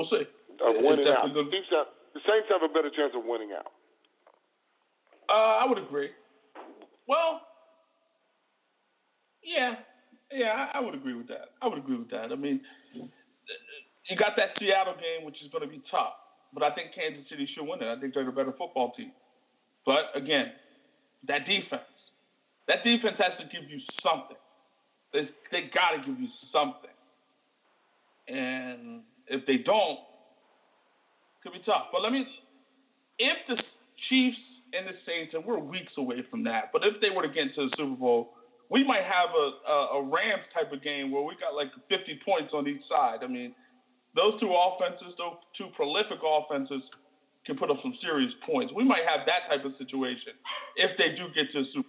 [0.00, 0.24] We'll see.
[0.64, 1.28] of winning out.
[1.34, 3.66] The, Chiefs have, the Saints have a better chance of winning out.
[5.28, 6.08] Uh, I would agree.
[7.06, 7.42] Well,
[9.44, 9.74] yeah,
[10.32, 11.52] yeah, I, I would agree with that.
[11.60, 12.32] I would agree with that.
[12.32, 12.62] I mean,
[12.94, 16.14] you got that Seattle game, which is going to be tough,
[16.54, 17.86] but I think Kansas City should win it.
[17.86, 19.12] I think they're the better football team.
[19.84, 20.52] But again,
[21.28, 21.82] that defense,
[22.68, 24.36] that defense has to give you something.
[25.12, 26.90] They, they got to give you something.
[28.28, 29.98] And if they don't,
[31.42, 31.86] could be tough.
[31.92, 32.26] But let me,
[33.18, 33.56] if the
[34.08, 34.36] Chiefs
[34.72, 37.48] and the Saints, and we're weeks away from that, but if they were to get
[37.48, 38.30] into the Super Bowl,
[38.68, 42.20] we might have a, a, a Rams type of game where we got like 50
[42.24, 43.20] points on each side.
[43.22, 43.54] I mean,
[44.14, 46.82] those two offenses, those two prolific offenses,
[47.46, 48.72] can put up some serious points.
[48.74, 50.36] We might have that type of situation
[50.76, 51.88] if they do get to the Super.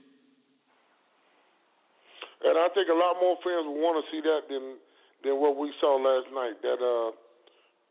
[2.43, 4.77] And I think a lot more fans will want to see that than
[5.23, 6.57] than what we saw last night.
[6.65, 7.13] That uh,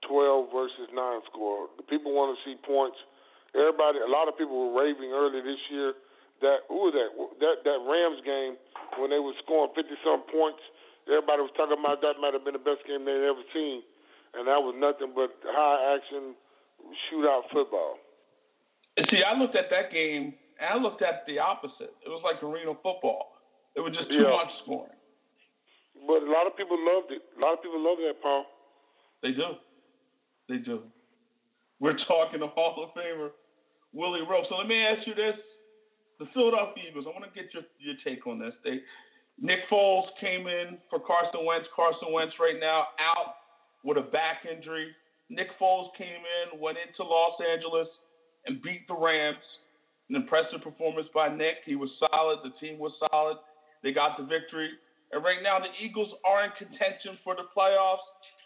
[0.08, 1.68] 12 versus 9 score.
[1.76, 2.96] The people want to see points.
[3.54, 5.94] Everybody, a lot of people were raving earlier this year
[6.40, 7.10] that who was that?
[7.40, 8.56] That that Rams game
[8.96, 10.62] when they were scoring 50 some points.
[11.08, 13.82] Everybody was talking about that might have been the best game they'd ever seen,
[14.38, 16.36] and that was nothing but high action
[17.10, 17.98] shootout football.
[19.10, 21.92] See, I looked at that game and I looked at the opposite.
[22.04, 23.32] It was like arena football.
[23.74, 24.30] It was just too Yeah.
[24.30, 24.96] much scoring.
[26.06, 27.22] But a lot of people loved it.
[27.36, 28.46] A lot of people loved that, Paul.
[29.22, 29.56] They do.
[30.50, 30.82] They do.
[31.78, 33.30] We're talking to Hall of Famer
[33.92, 34.48] Willie Roaf.
[34.48, 35.36] So let me ask you this:
[36.18, 37.06] the Philadelphia Eagles.
[37.06, 38.52] I want to get your your take on this.
[38.64, 38.80] They
[39.38, 41.68] Nick Foles came in for Carson Wentz.
[41.74, 43.34] Carson Wentz right now out
[43.84, 44.88] with a back injury.
[45.30, 47.86] Nick Foles came in, went into Los Angeles,
[48.46, 49.38] and beat the Rams.
[50.10, 51.62] An impressive performance by Nick.
[51.64, 52.40] He was solid.
[52.42, 53.36] The team was solid.
[53.84, 54.70] They got the victory.
[55.12, 58.02] And right now, the Eagles are in contention for the playoffs.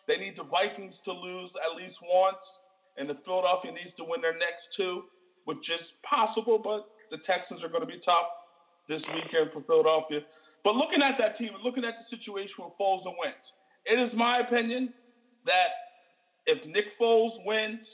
[0.06, 2.42] They need the Vikings to lose at least once,
[2.96, 5.04] and the Philadelphia needs to win their next two,
[5.44, 8.26] which is possible, but the Texans are going to be tough
[8.88, 10.20] this weekend for Philadelphia.
[10.62, 13.44] But looking at that team and looking at the situation with Foles and Wentz,
[13.84, 14.92] it is my opinion
[15.44, 15.72] that
[16.46, 17.84] if Nick Foles wins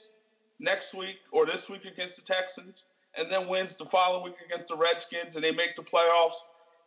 [0.58, 2.74] next week or this week against the Texans,
[3.16, 6.38] and then wins the following week against the Redskins, and they make the playoffs,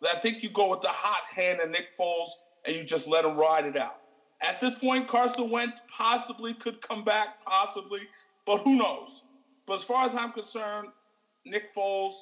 [0.03, 2.31] I think you go with the hot hand of Nick Foles
[2.65, 4.02] and you just let him ride it out.
[4.43, 8.01] At this point, Carson Wentz possibly could come back, possibly,
[8.45, 9.09] but who knows?
[9.65, 10.89] But as far as I'm concerned,
[11.45, 12.13] Nick Foles,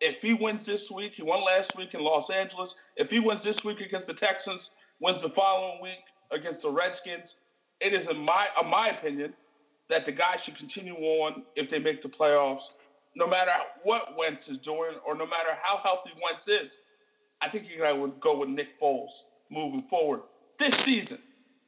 [0.00, 2.70] if he wins this week, he won last week in Los Angeles.
[2.96, 4.62] If he wins this week against the Texans,
[5.00, 7.26] wins the following week against the Redskins,
[7.80, 9.34] it is in my, in my opinion,
[9.90, 12.64] that the guy should continue on if they make the playoffs,
[13.16, 13.50] no matter
[13.82, 16.70] what Wentz is doing or no matter how healthy Wentz is.
[17.42, 19.10] I think you guys would go with Nick Foles
[19.50, 20.20] moving forward
[20.58, 21.18] this season.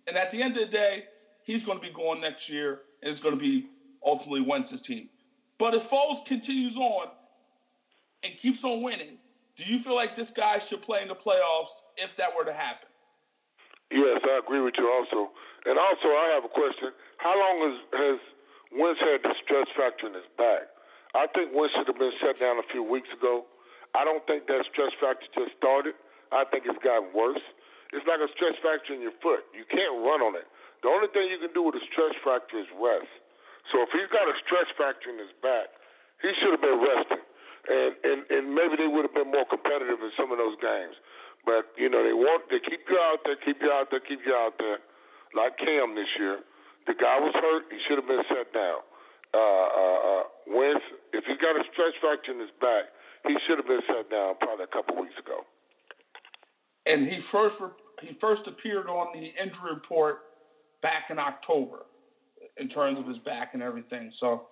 [0.07, 1.05] And at the end of the day,
[1.45, 3.67] he's going to be going next year, and it's going to be
[4.05, 5.09] ultimately Wentz's team.
[5.59, 7.09] But if Foles continues on
[8.23, 9.19] and keeps on winning,
[9.57, 12.53] do you feel like this guy should play in the playoffs if that were to
[12.53, 12.89] happen?
[13.91, 15.31] Yes, I agree with you also.
[15.65, 16.91] And also, I have a question.
[17.19, 18.19] How long has, has
[18.75, 20.67] Wentz had the stress factor in his back.
[21.15, 23.47] I think Wentz should have been shut down a few weeks ago.
[23.95, 25.95] I don't think that stress factor just started.
[26.35, 27.43] I think it's gotten worse.
[27.95, 29.47] It's like a stress factor in your foot.
[29.55, 30.47] You can't run on it.
[30.83, 33.11] The only thing you can do with a stress factor is rest.
[33.71, 35.71] So if he's got a stress factor in his back,
[36.23, 37.25] he should have been resting.
[37.67, 40.95] And, and and maybe they would have been more competitive in some of those games.
[41.43, 44.23] But you know they want they keep you out there, keep you out there, keep
[44.23, 44.79] you out there.
[45.35, 46.47] Like Cam this year,
[46.87, 47.67] the guy was hurt.
[47.75, 48.87] He should have been set down.
[49.35, 52.95] Uh, uh, uh, Wentz, if he got a stress fracture in his back,
[53.27, 55.43] he should have been set down probably a couple weeks ago.
[56.87, 57.57] And he first
[58.01, 60.19] he first appeared on the injury report
[60.83, 61.87] back in October
[62.57, 64.13] in terms of his back and everything.
[64.21, 64.49] So,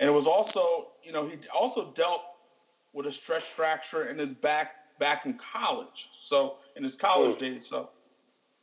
[0.00, 2.22] and it was also, you know, he also dealt
[2.92, 5.98] with a stress fracture in his back back in college.
[6.30, 7.40] So, in his college mm.
[7.40, 7.62] days.
[7.68, 7.90] So,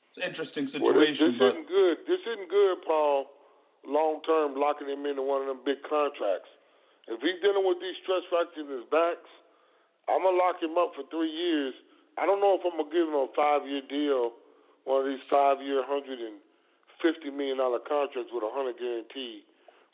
[0.09, 0.85] it's an interesting situation.
[0.85, 1.95] Well, this, this isn't good.
[2.07, 3.25] This isn't good, Paul.
[3.85, 6.51] Long term, locking him into one of them big contracts.
[7.07, 9.29] If he's dealing with these stress fractures in his backs,
[10.11, 11.73] I'm gonna lock him up for three years.
[12.17, 14.33] I don't know if I'm gonna give him a five year deal,
[14.85, 16.39] one of these five year, hundred and
[17.01, 19.43] fifty million dollar contracts with a hundred guarantee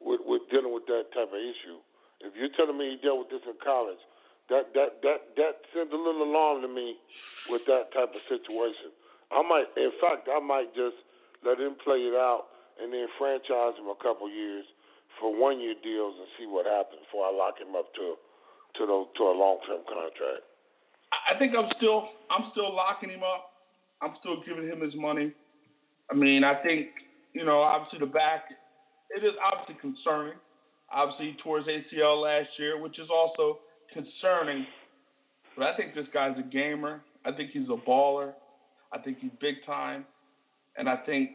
[0.01, 1.79] with, with dealing with that type of issue.
[2.21, 4.01] If you're telling me he dealt with this in college,
[4.49, 6.97] that that that that sends a little alarm to me
[7.49, 8.93] with that type of situation.
[9.33, 10.97] I might, in fact, I might just
[11.43, 14.65] let him play it out and then franchise him a couple years
[15.19, 18.15] for one year deals and see what happens before I lock him up to
[18.77, 20.43] to the, to a long term contract.
[21.11, 23.51] I think I'm still I'm still locking him up.
[24.01, 25.31] I'm still giving him his money.
[26.11, 26.87] I mean, I think,
[27.33, 28.45] you know, obviously the back,
[29.09, 30.35] it is obviously concerning.
[30.91, 33.59] Obviously, towards ACL last year, which is also
[33.91, 34.67] concerning.
[35.57, 37.01] But I think this guy's a gamer.
[37.25, 38.33] I think he's a baller.
[38.93, 40.05] I think he's big time.
[40.77, 41.31] And I think,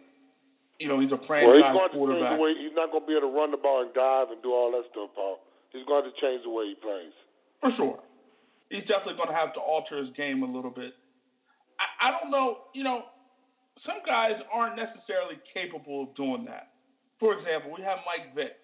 [0.78, 2.30] you know, he's a franchise well, he's going quarterback.
[2.30, 4.30] To the way, he's not going to be able to run the ball and dive
[4.30, 5.40] and do all that stuff, Paul.
[5.72, 7.12] He's going to change the way he plays.
[7.60, 7.98] For sure.
[8.70, 10.94] He's definitely going to have to alter his game a little bit.
[11.78, 13.02] I, I don't know, you know,
[13.84, 16.72] some guys aren't necessarily capable of doing that.
[17.18, 18.56] For example, we have Mike Vick.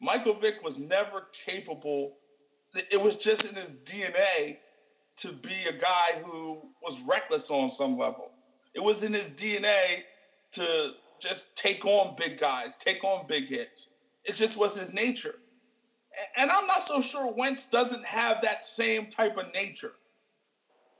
[0.00, 2.14] Michael Vick was never capable.
[2.74, 4.56] It was just in his DNA
[5.22, 8.30] to be a guy who was reckless on some level.
[8.74, 10.06] It was in his DNA
[10.54, 10.90] to
[11.20, 13.74] just take on big guys, take on big hits.
[14.24, 15.42] It just was his nature.
[16.36, 19.94] And I'm not so sure Wentz doesn't have that same type of nature.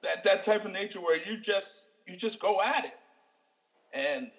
[0.03, 1.67] That that type of nature where you just
[2.07, 2.99] you just go at it.
[3.95, 4.31] And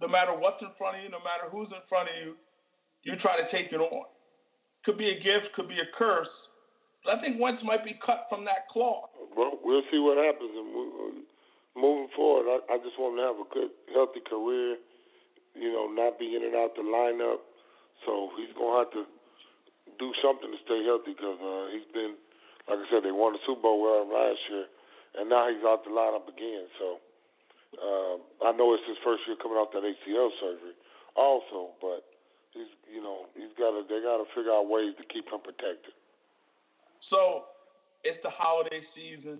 [0.00, 2.34] no matter what's in front of you, no matter who's in front of you,
[3.02, 4.06] you try to take it on.
[4.84, 6.30] Could be a gift, could be a curse.
[7.06, 9.10] I think Wentz might be cut from that cloth.
[9.36, 10.50] Well, we'll see what happens.
[10.50, 14.76] And uh, moving forward, I, I just want to have a good, healthy career.
[15.54, 17.42] You know, not be in and out the lineup.
[18.06, 19.04] So he's gonna have to
[19.98, 22.14] do something to stay healthy because uh, he's been,
[22.70, 24.66] like I said, they won the Super Bowl with him last year,
[25.18, 26.66] and now he's out the lineup again.
[26.78, 26.86] So
[27.82, 30.78] um, I know it's his first year coming off that ACL surgery,
[31.18, 32.06] also, but
[32.54, 35.42] he's you know he's got to they got to figure out ways to keep him
[35.42, 35.92] protected.
[37.10, 37.50] So
[38.04, 39.38] it's the holiday season.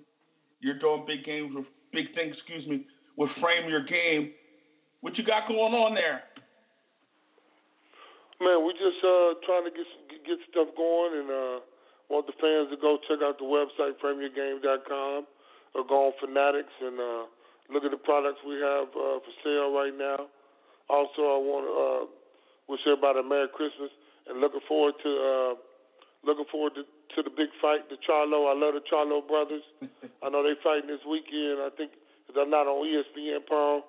[0.61, 2.35] You're doing big games with big things.
[2.37, 2.85] Excuse me,
[3.17, 4.33] with frame your game.
[5.01, 6.23] What you got going on there?
[8.41, 9.87] Man, we just uh, trying to get
[10.27, 11.59] get stuff going and uh,
[12.09, 15.27] want the fans to go check out the website frameyourgame.com
[15.75, 16.99] or go on Fanatics and.
[16.99, 17.25] Uh,
[17.71, 20.29] look at the products we have uh, for sale right now.
[20.89, 22.03] Also, I want to uh,
[22.69, 23.93] wish everybody a Merry Christmas
[24.29, 25.53] and looking forward to uh,
[26.25, 28.49] looking forward to, to the big fight, the Charlo.
[28.49, 29.63] I love the Charlo brothers.
[30.25, 31.61] I know they fighting this weekend.
[31.61, 31.93] I think
[32.35, 33.85] they're not on ESPN, Paul.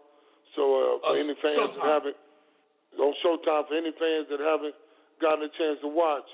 [0.55, 2.19] So uh, for uh, any fans that haven't
[2.97, 4.73] on Showtime, for any fans that haven't
[5.21, 6.25] gotten a chance to watch,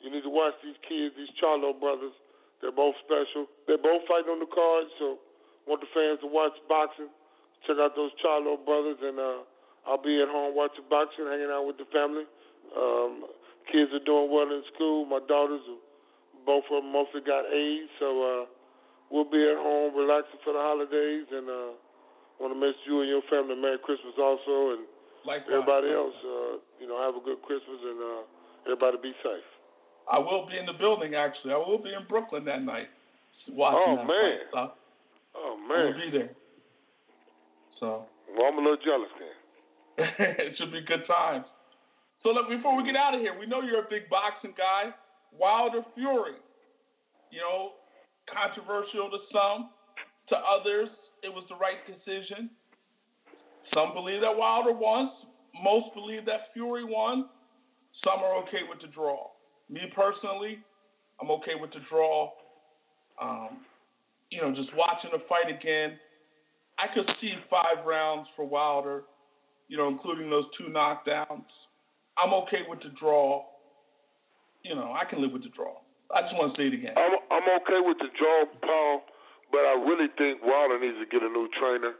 [0.00, 2.14] you need to watch these kids, these Charlo brothers.
[2.60, 3.48] They're both special.
[3.66, 5.18] They're both fighting on the card, so
[5.66, 7.10] want the fans to watch boxing,
[7.66, 9.42] check out those Charlo brothers, and uh,
[9.84, 12.24] I'll be at home watching boxing, hanging out with the family.
[12.74, 13.26] Um,
[13.70, 15.04] kids are doing well in school.
[15.04, 15.62] My daughters,
[16.46, 18.42] both of them mostly got A's, so uh,
[19.10, 21.74] we'll be at home relaxing for the holidays, and uh,
[22.38, 24.86] want to miss you and your family a Merry Christmas also, and
[25.26, 25.50] Likewise.
[25.50, 28.22] everybody else, uh, you know, have a good Christmas, and uh,
[28.64, 29.44] everybody be safe.
[30.06, 31.52] I will be in the building actually.
[31.52, 32.86] I will be in Brooklyn that night.
[33.50, 34.38] Watching oh that man!
[34.52, 34.72] Fight, so.
[35.36, 36.30] Oh man, we'll be there.
[37.80, 38.06] So.
[38.36, 39.36] Well, I'm a little jealous then.
[40.46, 41.46] it should be good times.
[42.22, 44.90] So look, before we get out of here, we know you're a big boxing guy.
[45.38, 46.38] Wilder Fury,
[47.30, 47.76] you know,
[48.26, 49.70] controversial to some,
[50.28, 50.88] to others,
[51.22, 52.50] it was the right decision.
[53.74, 55.10] Some believe that Wilder won.
[55.62, 57.28] Most believe that Fury won.
[58.04, 59.28] Some are okay with the draw.
[59.70, 60.58] Me personally,
[61.20, 62.30] I'm okay with the draw.
[63.20, 63.58] Um,
[64.30, 65.98] you know, just watching the fight again,
[66.78, 69.04] I could see five rounds for Wilder,
[69.68, 71.48] you know, including those two knockdowns.
[72.18, 73.44] I'm okay with the draw.
[74.62, 75.74] You know, I can live with the draw.
[76.14, 76.94] I just want to say it again.
[76.96, 79.02] I'm, I'm okay with the draw, Paul,
[79.50, 81.94] but I really think Wilder needs to get a new trainer.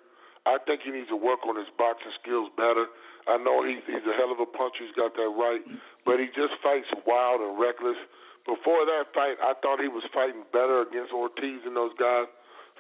[0.47, 2.87] I think he needs to work on his boxing skills better.
[3.27, 4.87] I know he's he's a hell of a puncher.
[4.87, 5.59] He's got that right,
[6.07, 7.99] but he just fights wild and reckless.
[8.47, 12.31] Before that fight, I thought he was fighting better against Ortiz and those guys.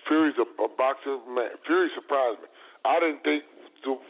[0.06, 1.58] Fury's a, a boxer, man.
[1.66, 2.48] Fury surprised me.
[2.86, 3.42] I didn't think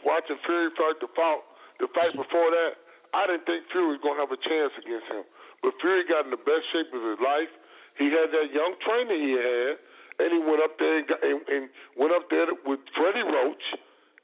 [0.05, 1.41] watching Fury fight the fight
[1.81, 2.77] the fight before that.
[3.17, 5.25] I didn't think Fury was gonna have a chance against him.
[5.65, 7.49] But Fury got in the best shape of his life.
[7.97, 9.81] He had that young trainer he had,
[10.19, 11.63] and he went up there and, got, and, and
[11.95, 13.65] went up there with Freddie Roach,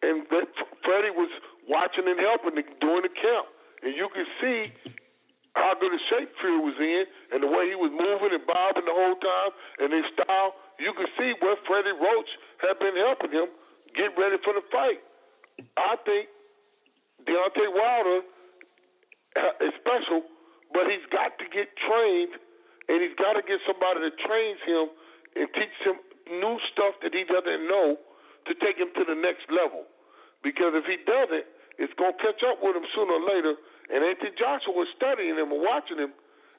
[0.02, 0.48] and that
[0.84, 1.30] Freddie was
[1.70, 3.46] watching and helping during the camp,
[3.84, 4.74] and you could see
[5.54, 8.86] how good a shape Fury was in, and the way he was moving and bobbing
[8.90, 10.58] the whole time, and his style.
[10.82, 12.32] You could see where Freddie Roach
[12.66, 13.48] had been helping him
[13.94, 14.98] get ready for the fight.
[15.78, 16.28] I think
[17.30, 18.26] Deontay Wilder
[19.38, 20.26] uh, is special
[20.74, 22.34] but he's got to get trained,
[22.90, 24.90] and he's got to get somebody that trains him
[25.36, 25.98] and teach him
[26.40, 27.98] new stuff that he doesn't know
[28.48, 29.88] to take him to the next level.
[30.44, 31.46] Because if he doesn't,
[31.80, 33.56] it's going to catch up with him sooner or later.
[33.90, 36.14] And Anthony Joshua was studying him and watching him,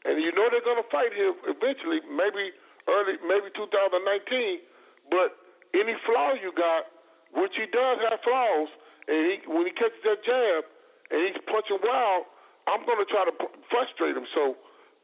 [0.05, 2.53] and you know they're going to fight him eventually, maybe
[2.89, 4.61] early, maybe 2019.
[5.09, 5.37] But
[5.73, 6.89] any flaw you got,
[7.33, 8.69] which he does have flaws,
[9.09, 10.65] and he, when he catches that jab
[11.11, 12.29] and he's punching wild,
[12.69, 13.35] I'm going to try to
[13.69, 14.29] frustrate him.
[14.33, 14.57] So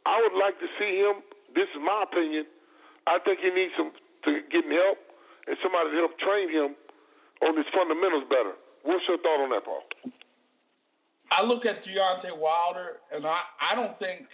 [0.04, 1.20] I would like to see him.
[1.52, 2.44] This is my opinion.
[3.10, 4.98] I think he needs some to getting help
[5.50, 6.78] and somebody to help train him
[7.42, 8.54] on his fundamentals better.
[8.86, 9.82] What's your thought on that, Paul?
[11.34, 14.26] I look at Deontay Wilder, and I, I don't think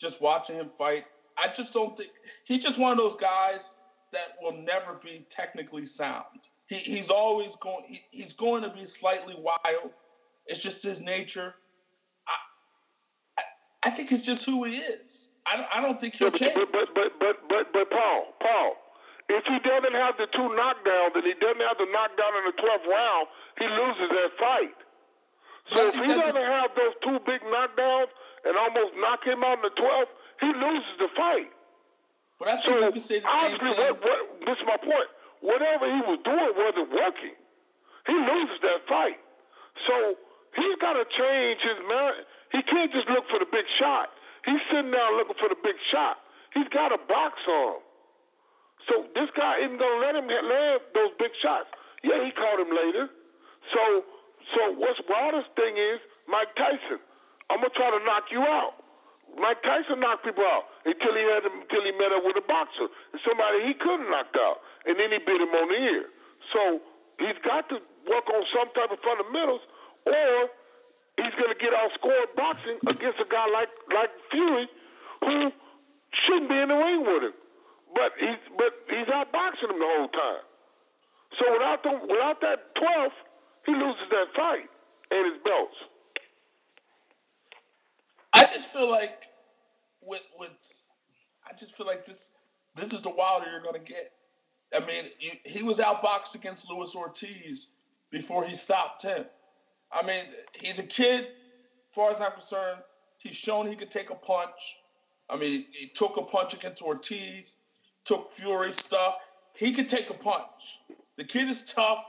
[0.00, 1.04] just watching him fight,
[1.36, 2.08] I just don't think
[2.46, 3.60] he's just one of those guys
[4.12, 6.40] that will never be technically sound.
[6.68, 7.84] He, he's always going.
[7.88, 9.92] He, he's going to be slightly wild.
[10.46, 11.54] It's just his nature.
[13.84, 15.09] I I think it's just who he is.
[15.46, 18.76] I don't, I don't think he'll yeah, but, but, but, but, but, but, Paul, Paul,
[19.30, 22.56] if he doesn't have the two knockdowns and he doesn't have the knockdown in the
[22.58, 23.24] 12th round,
[23.56, 24.78] he loses that fight.
[25.70, 28.10] So if he doesn't have those two big knockdowns
[28.42, 30.12] and almost knock him out in the 12th,
[30.42, 31.50] he loses the fight.
[32.42, 34.80] But I think so, you can say the obviously, same what, what, this is my
[34.80, 35.10] point.
[35.44, 37.36] Whatever he was doing wasn't working.
[38.08, 39.20] He loses that fight.
[39.86, 40.16] So
[40.56, 42.24] he's got to change his man.
[42.50, 44.10] He can't just look for the big shot.
[44.44, 46.18] He's sitting down looking for the big shot.
[46.54, 47.84] He's got a box on him.
[48.88, 51.68] So this guy isn't gonna let him land those big shots.
[52.02, 53.08] Yeah, he caught him later.
[53.72, 54.04] So
[54.56, 56.98] so what's Wilder's thing is Mike Tyson.
[57.52, 58.80] I'm gonna try to knock you out.
[59.38, 62.88] Mike Tyson knocked people out until he had until he met up with a boxer
[63.12, 66.04] and somebody he couldn't knock out, and then he bit him on the ear.
[66.50, 66.80] So
[67.20, 67.78] he's got to
[68.08, 69.62] work on some type of fundamentals,
[70.08, 70.50] or
[71.20, 74.68] he's going to get outscored boxing against a guy like like Fury,
[75.20, 75.52] who
[76.24, 77.36] shouldn't be in the ring with him,
[77.94, 80.44] but he's but he's outboxing him the whole time.
[81.38, 83.18] So without the, without that 12th,
[83.66, 84.66] he loses that fight
[85.10, 85.78] and his belts.
[88.34, 89.20] I just feel like
[90.02, 90.54] with with
[91.46, 92.18] I just feel like this
[92.76, 94.12] this is the Wilder you're going to get.
[94.70, 95.10] I mean,
[95.44, 97.58] he was outboxed against Luis Ortiz
[98.12, 99.24] before he stopped him.
[99.92, 100.24] I mean,
[100.60, 101.24] he's a kid.
[101.24, 102.82] As far as I'm concerned,
[103.18, 104.58] he's shown he could take a punch.
[105.28, 107.44] I mean, he took a punch against Ortiz,
[108.06, 109.14] took Fury stuff.
[109.58, 110.58] He could take a punch.
[111.18, 112.02] The kid is tough.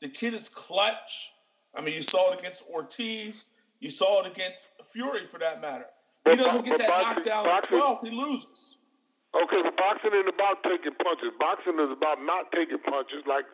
[0.00, 1.10] The kid is clutch.
[1.76, 3.34] I mean, you saw it against Ortiz.
[3.80, 4.58] You saw it against
[4.92, 5.86] Fury, for that matter.
[6.24, 8.58] He doesn't get that boxing, knockdown boxing, 12, he loses.
[9.36, 11.32] Okay, but boxing isn't about taking punches.
[11.40, 13.44] Boxing is about not taking punches like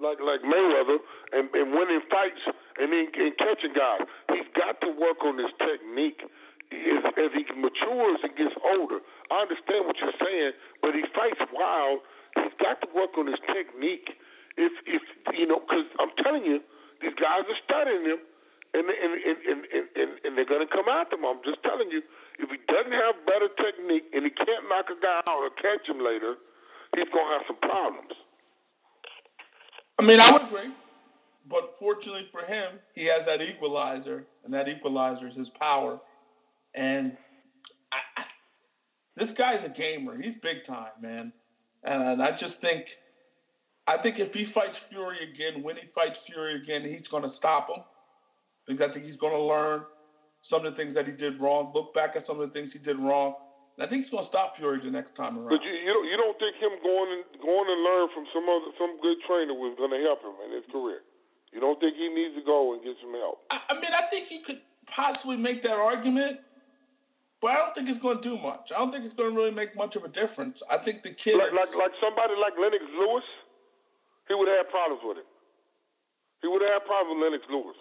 [0.00, 0.98] like like Mayweather
[1.32, 2.42] and, and winning fights
[2.78, 4.06] and then and catching guys.
[4.32, 6.22] He's got to work on his technique
[6.70, 9.00] as, as he matures and gets older.
[9.30, 12.00] I understand what you're saying, but he fights wild.
[12.36, 14.14] He's got to work on his technique.
[14.56, 15.02] If if
[15.34, 16.60] you know, because I'm telling you,
[17.02, 18.20] these guys are studying him,
[18.74, 21.24] and and and and, and, and they're to come after him.
[21.24, 22.02] I'm just telling you,
[22.38, 25.86] if he doesn't have better technique and he can't knock a guy out or catch
[25.86, 26.38] him later,
[26.94, 28.14] he's to have some problems.
[29.98, 30.72] I mean, I would agree.
[31.50, 35.98] But fortunately for him, he has that equalizer, and that equalizer is his power.
[36.74, 37.16] And
[37.92, 38.22] I,
[39.16, 40.20] this guy's a gamer.
[40.20, 41.32] He's big time, man.
[41.84, 42.84] And I just think,
[43.86, 47.32] I think if he fights Fury again, when he fights Fury again, he's going to
[47.38, 47.82] stop him
[48.66, 49.82] because I think he's going to learn
[50.50, 52.70] some of the things that he did wrong, look back at some of the things
[52.72, 53.34] he did wrong.
[53.78, 55.54] I think he's going to stop Fury the next time around.
[55.54, 58.42] But you, you don't you don't think him going and going and learn from some
[58.50, 61.06] other some good trainer was going to help him in his career?
[61.54, 63.46] You don't think he needs to go and get some help?
[63.54, 64.60] I, I mean, I think he could
[64.90, 66.42] possibly make that argument,
[67.38, 68.68] but I don't think it's going to do much.
[68.74, 70.58] I don't think it's going to really make much of a difference.
[70.66, 73.24] I think the kid, like like, like somebody like Lennox Lewis,
[74.26, 75.28] he would have problems with him.
[76.42, 77.78] He would have problems with Lennox Lewis.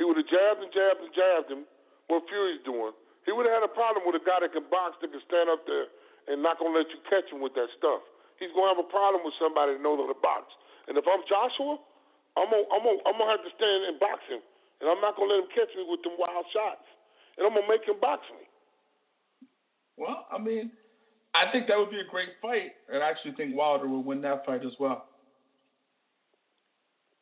[0.00, 1.68] He would have jabbed and jabbed and jabbed him.
[2.08, 2.96] What Fury's doing,
[3.30, 5.46] he would have had a problem with a guy that can box, that can stand
[5.46, 5.86] up there
[6.26, 8.02] and not gonna let you catch him with that stuff.
[8.42, 10.50] He's gonna have a problem with somebody that knows how to box.
[10.90, 11.78] And if I'm Joshua,
[12.34, 14.42] I'm gonna, I'm gonna, I'm gonna have to stand and box him,
[14.82, 16.82] and I'm not gonna let him catch me with them wild shots,
[17.38, 18.50] and I'm gonna make him box me.
[19.94, 20.74] Well, I mean,
[21.30, 24.26] I think that would be a great fight, and I actually think Wilder would win
[24.26, 25.06] that fight as well.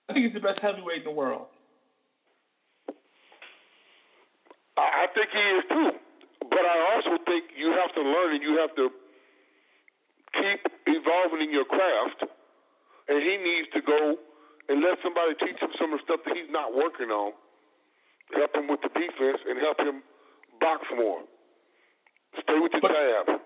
[0.08, 1.52] I think he's the best heavyweight in the world.
[4.78, 5.90] I, think he is too,
[6.50, 8.90] but I also think you have to learn and you have to
[10.38, 12.24] keep evolving in your craft,
[13.08, 14.16] and he needs to go
[14.68, 17.32] and let somebody teach him some of the stuff that he's not working on.
[18.36, 20.02] Help him with the defense and help him
[20.60, 21.24] box more.
[22.42, 23.40] Stay with but, jab.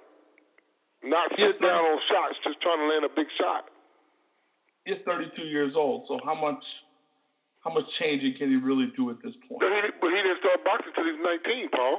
[1.04, 3.70] Not sit down on shots, just trying to land a big shot.
[4.84, 6.62] He's 32 years old, so how much
[7.62, 9.62] how much changing can he really do at this point?
[9.62, 11.96] But he, but he didn't start boxing until he was 19, Paul.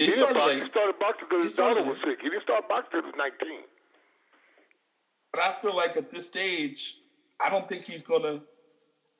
[0.00, 2.20] He, he, started, box, he started boxing because his daughter was sick.
[2.20, 3.64] He didn't start boxing until he was 19.
[5.32, 6.76] But I feel like at this stage,
[7.40, 8.40] I don't think he's gonna.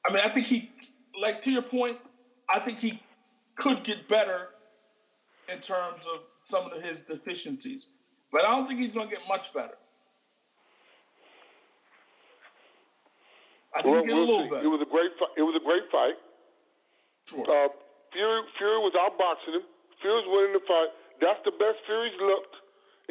[0.05, 0.73] I mean, I think he,
[1.21, 2.01] like to your point,
[2.49, 3.01] I think he
[3.61, 4.57] could get better
[5.53, 7.85] in terms of some of his deficiencies,
[8.33, 9.77] but I don't think he's gonna get much better.
[13.77, 14.49] I well, we'll see.
[14.49, 14.65] Better.
[14.65, 15.13] It was a great.
[15.37, 16.17] It was a great fight.
[17.29, 17.45] Sure.
[17.45, 17.69] Uh,
[18.17, 19.67] Fury, Fury was outboxing him.
[20.01, 20.89] Fury was winning the fight.
[21.21, 22.57] That's the best Fury's looked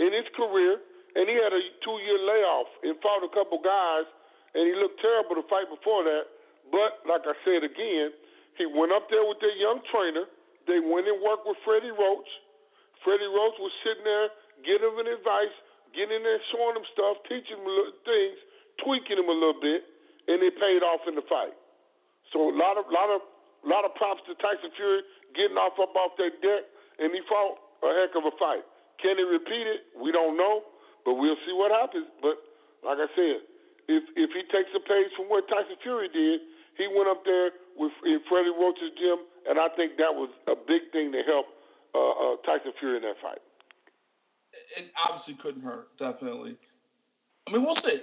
[0.01, 0.81] in his career,
[1.13, 4.09] and he had a two-year layoff and fought a couple guys,
[4.57, 6.25] and he looked terrible the fight before that.
[6.73, 8.09] But like I said again,
[8.57, 10.25] he went up there with their young trainer.
[10.65, 12.29] They went and worked with Freddie Roach.
[13.05, 14.33] Freddie Roach was sitting there
[14.65, 15.53] giving him advice,
[15.93, 17.69] getting in there showing him stuff, teaching him
[18.01, 18.37] things,
[18.81, 19.85] tweaking him a little bit
[20.27, 21.53] and it paid off in the fight.
[22.33, 23.21] So a lot of lot of
[23.65, 25.01] lot of props to Tyson Fury
[25.33, 26.63] getting off up off that deck,
[26.99, 28.65] and he fought a heck of a fight.
[29.01, 29.91] Can he repeat it?
[29.99, 30.63] We don't know,
[31.03, 32.07] but we'll see what happens.
[32.21, 32.39] But
[32.81, 33.45] like I said,
[33.87, 36.41] if if he takes a page from what Tyson Fury did,
[36.77, 40.55] he went up there with in Freddie Roach's gym, and I think that was a
[40.55, 41.45] big thing to help
[41.93, 43.41] uh, uh, Tyson Fury in that fight.
[44.77, 46.57] It obviously couldn't hurt, definitely.
[47.47, 48.01] I mean, we'll see.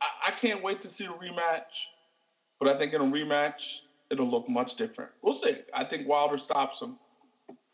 [0.00, 1.72] I, I can't wait to see a rematch,
[2.58, 3.58] but I think in a rematch
[4.10, 5.10] it'll look much different.
[5.22, 5.52] We'll see.
[5.74, 6.96] I think Wilder stops him.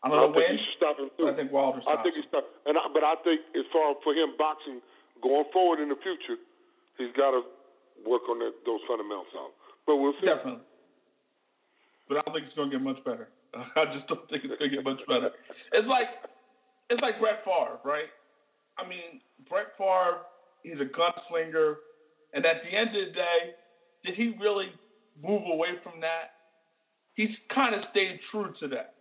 [0.03, 0.59] I don't I know when.
[0.77, 1.29] Stop him too.
[1.29, 3.95] I think Wilder stops I think he's stop, and I, but I think as far
[4.03, 4.81] for him boxing
[5.21, 6.37] going forward in the future,
[6.97, 7.41] he's got to
[8.05, 9.51] work on that, those fundamentals out.
[9.87, 10.27] But we'll see.
[10.27, 10.61] Definitely.
[12.07, 13.29] But I don't think it's going to get much better.
[13.55, 15.31] I just don't think it's going to get much better.
[15.73, 16.09] It's like
[16.89, 18.11] it's like Brett Favre, right?
[18.77, 20.21] I mean, Brett Favre,
[20.61, 21.81] he's a gunslinger.
[22.35, 23.39] And at the end of the day,
[24.03, 24.67] did he really
[25.21, 26.35] move away from that?
[27.15, 28.91] He's kind of stayed true to that.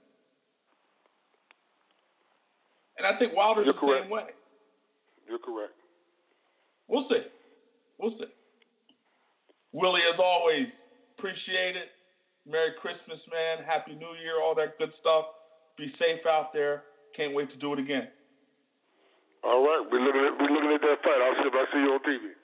[2.96, 4.04] And I think Wilder's You're the correct.
[4.04, 4.30] same way.
[5.28, 5.74] You're correct.
[6.86, 7.26] We'll see.
[7.98, 8.30] We'll see.
[9.72, 10.68] Willie, as always,
[11.18, 11.90] appreciate it.
[12.46, 13.64] Merry Christmas, man.
[13.66, 15.24] Happy New Year, all that good stuff.
[15.76, 16.84] Be safe out there.
[17.16, 18.06] Can't wait to do it again.
[19.42, 21.18] All right, we're looking at we're looking at that fight.
[21.20, 22.43] I'll see if I see you on TV.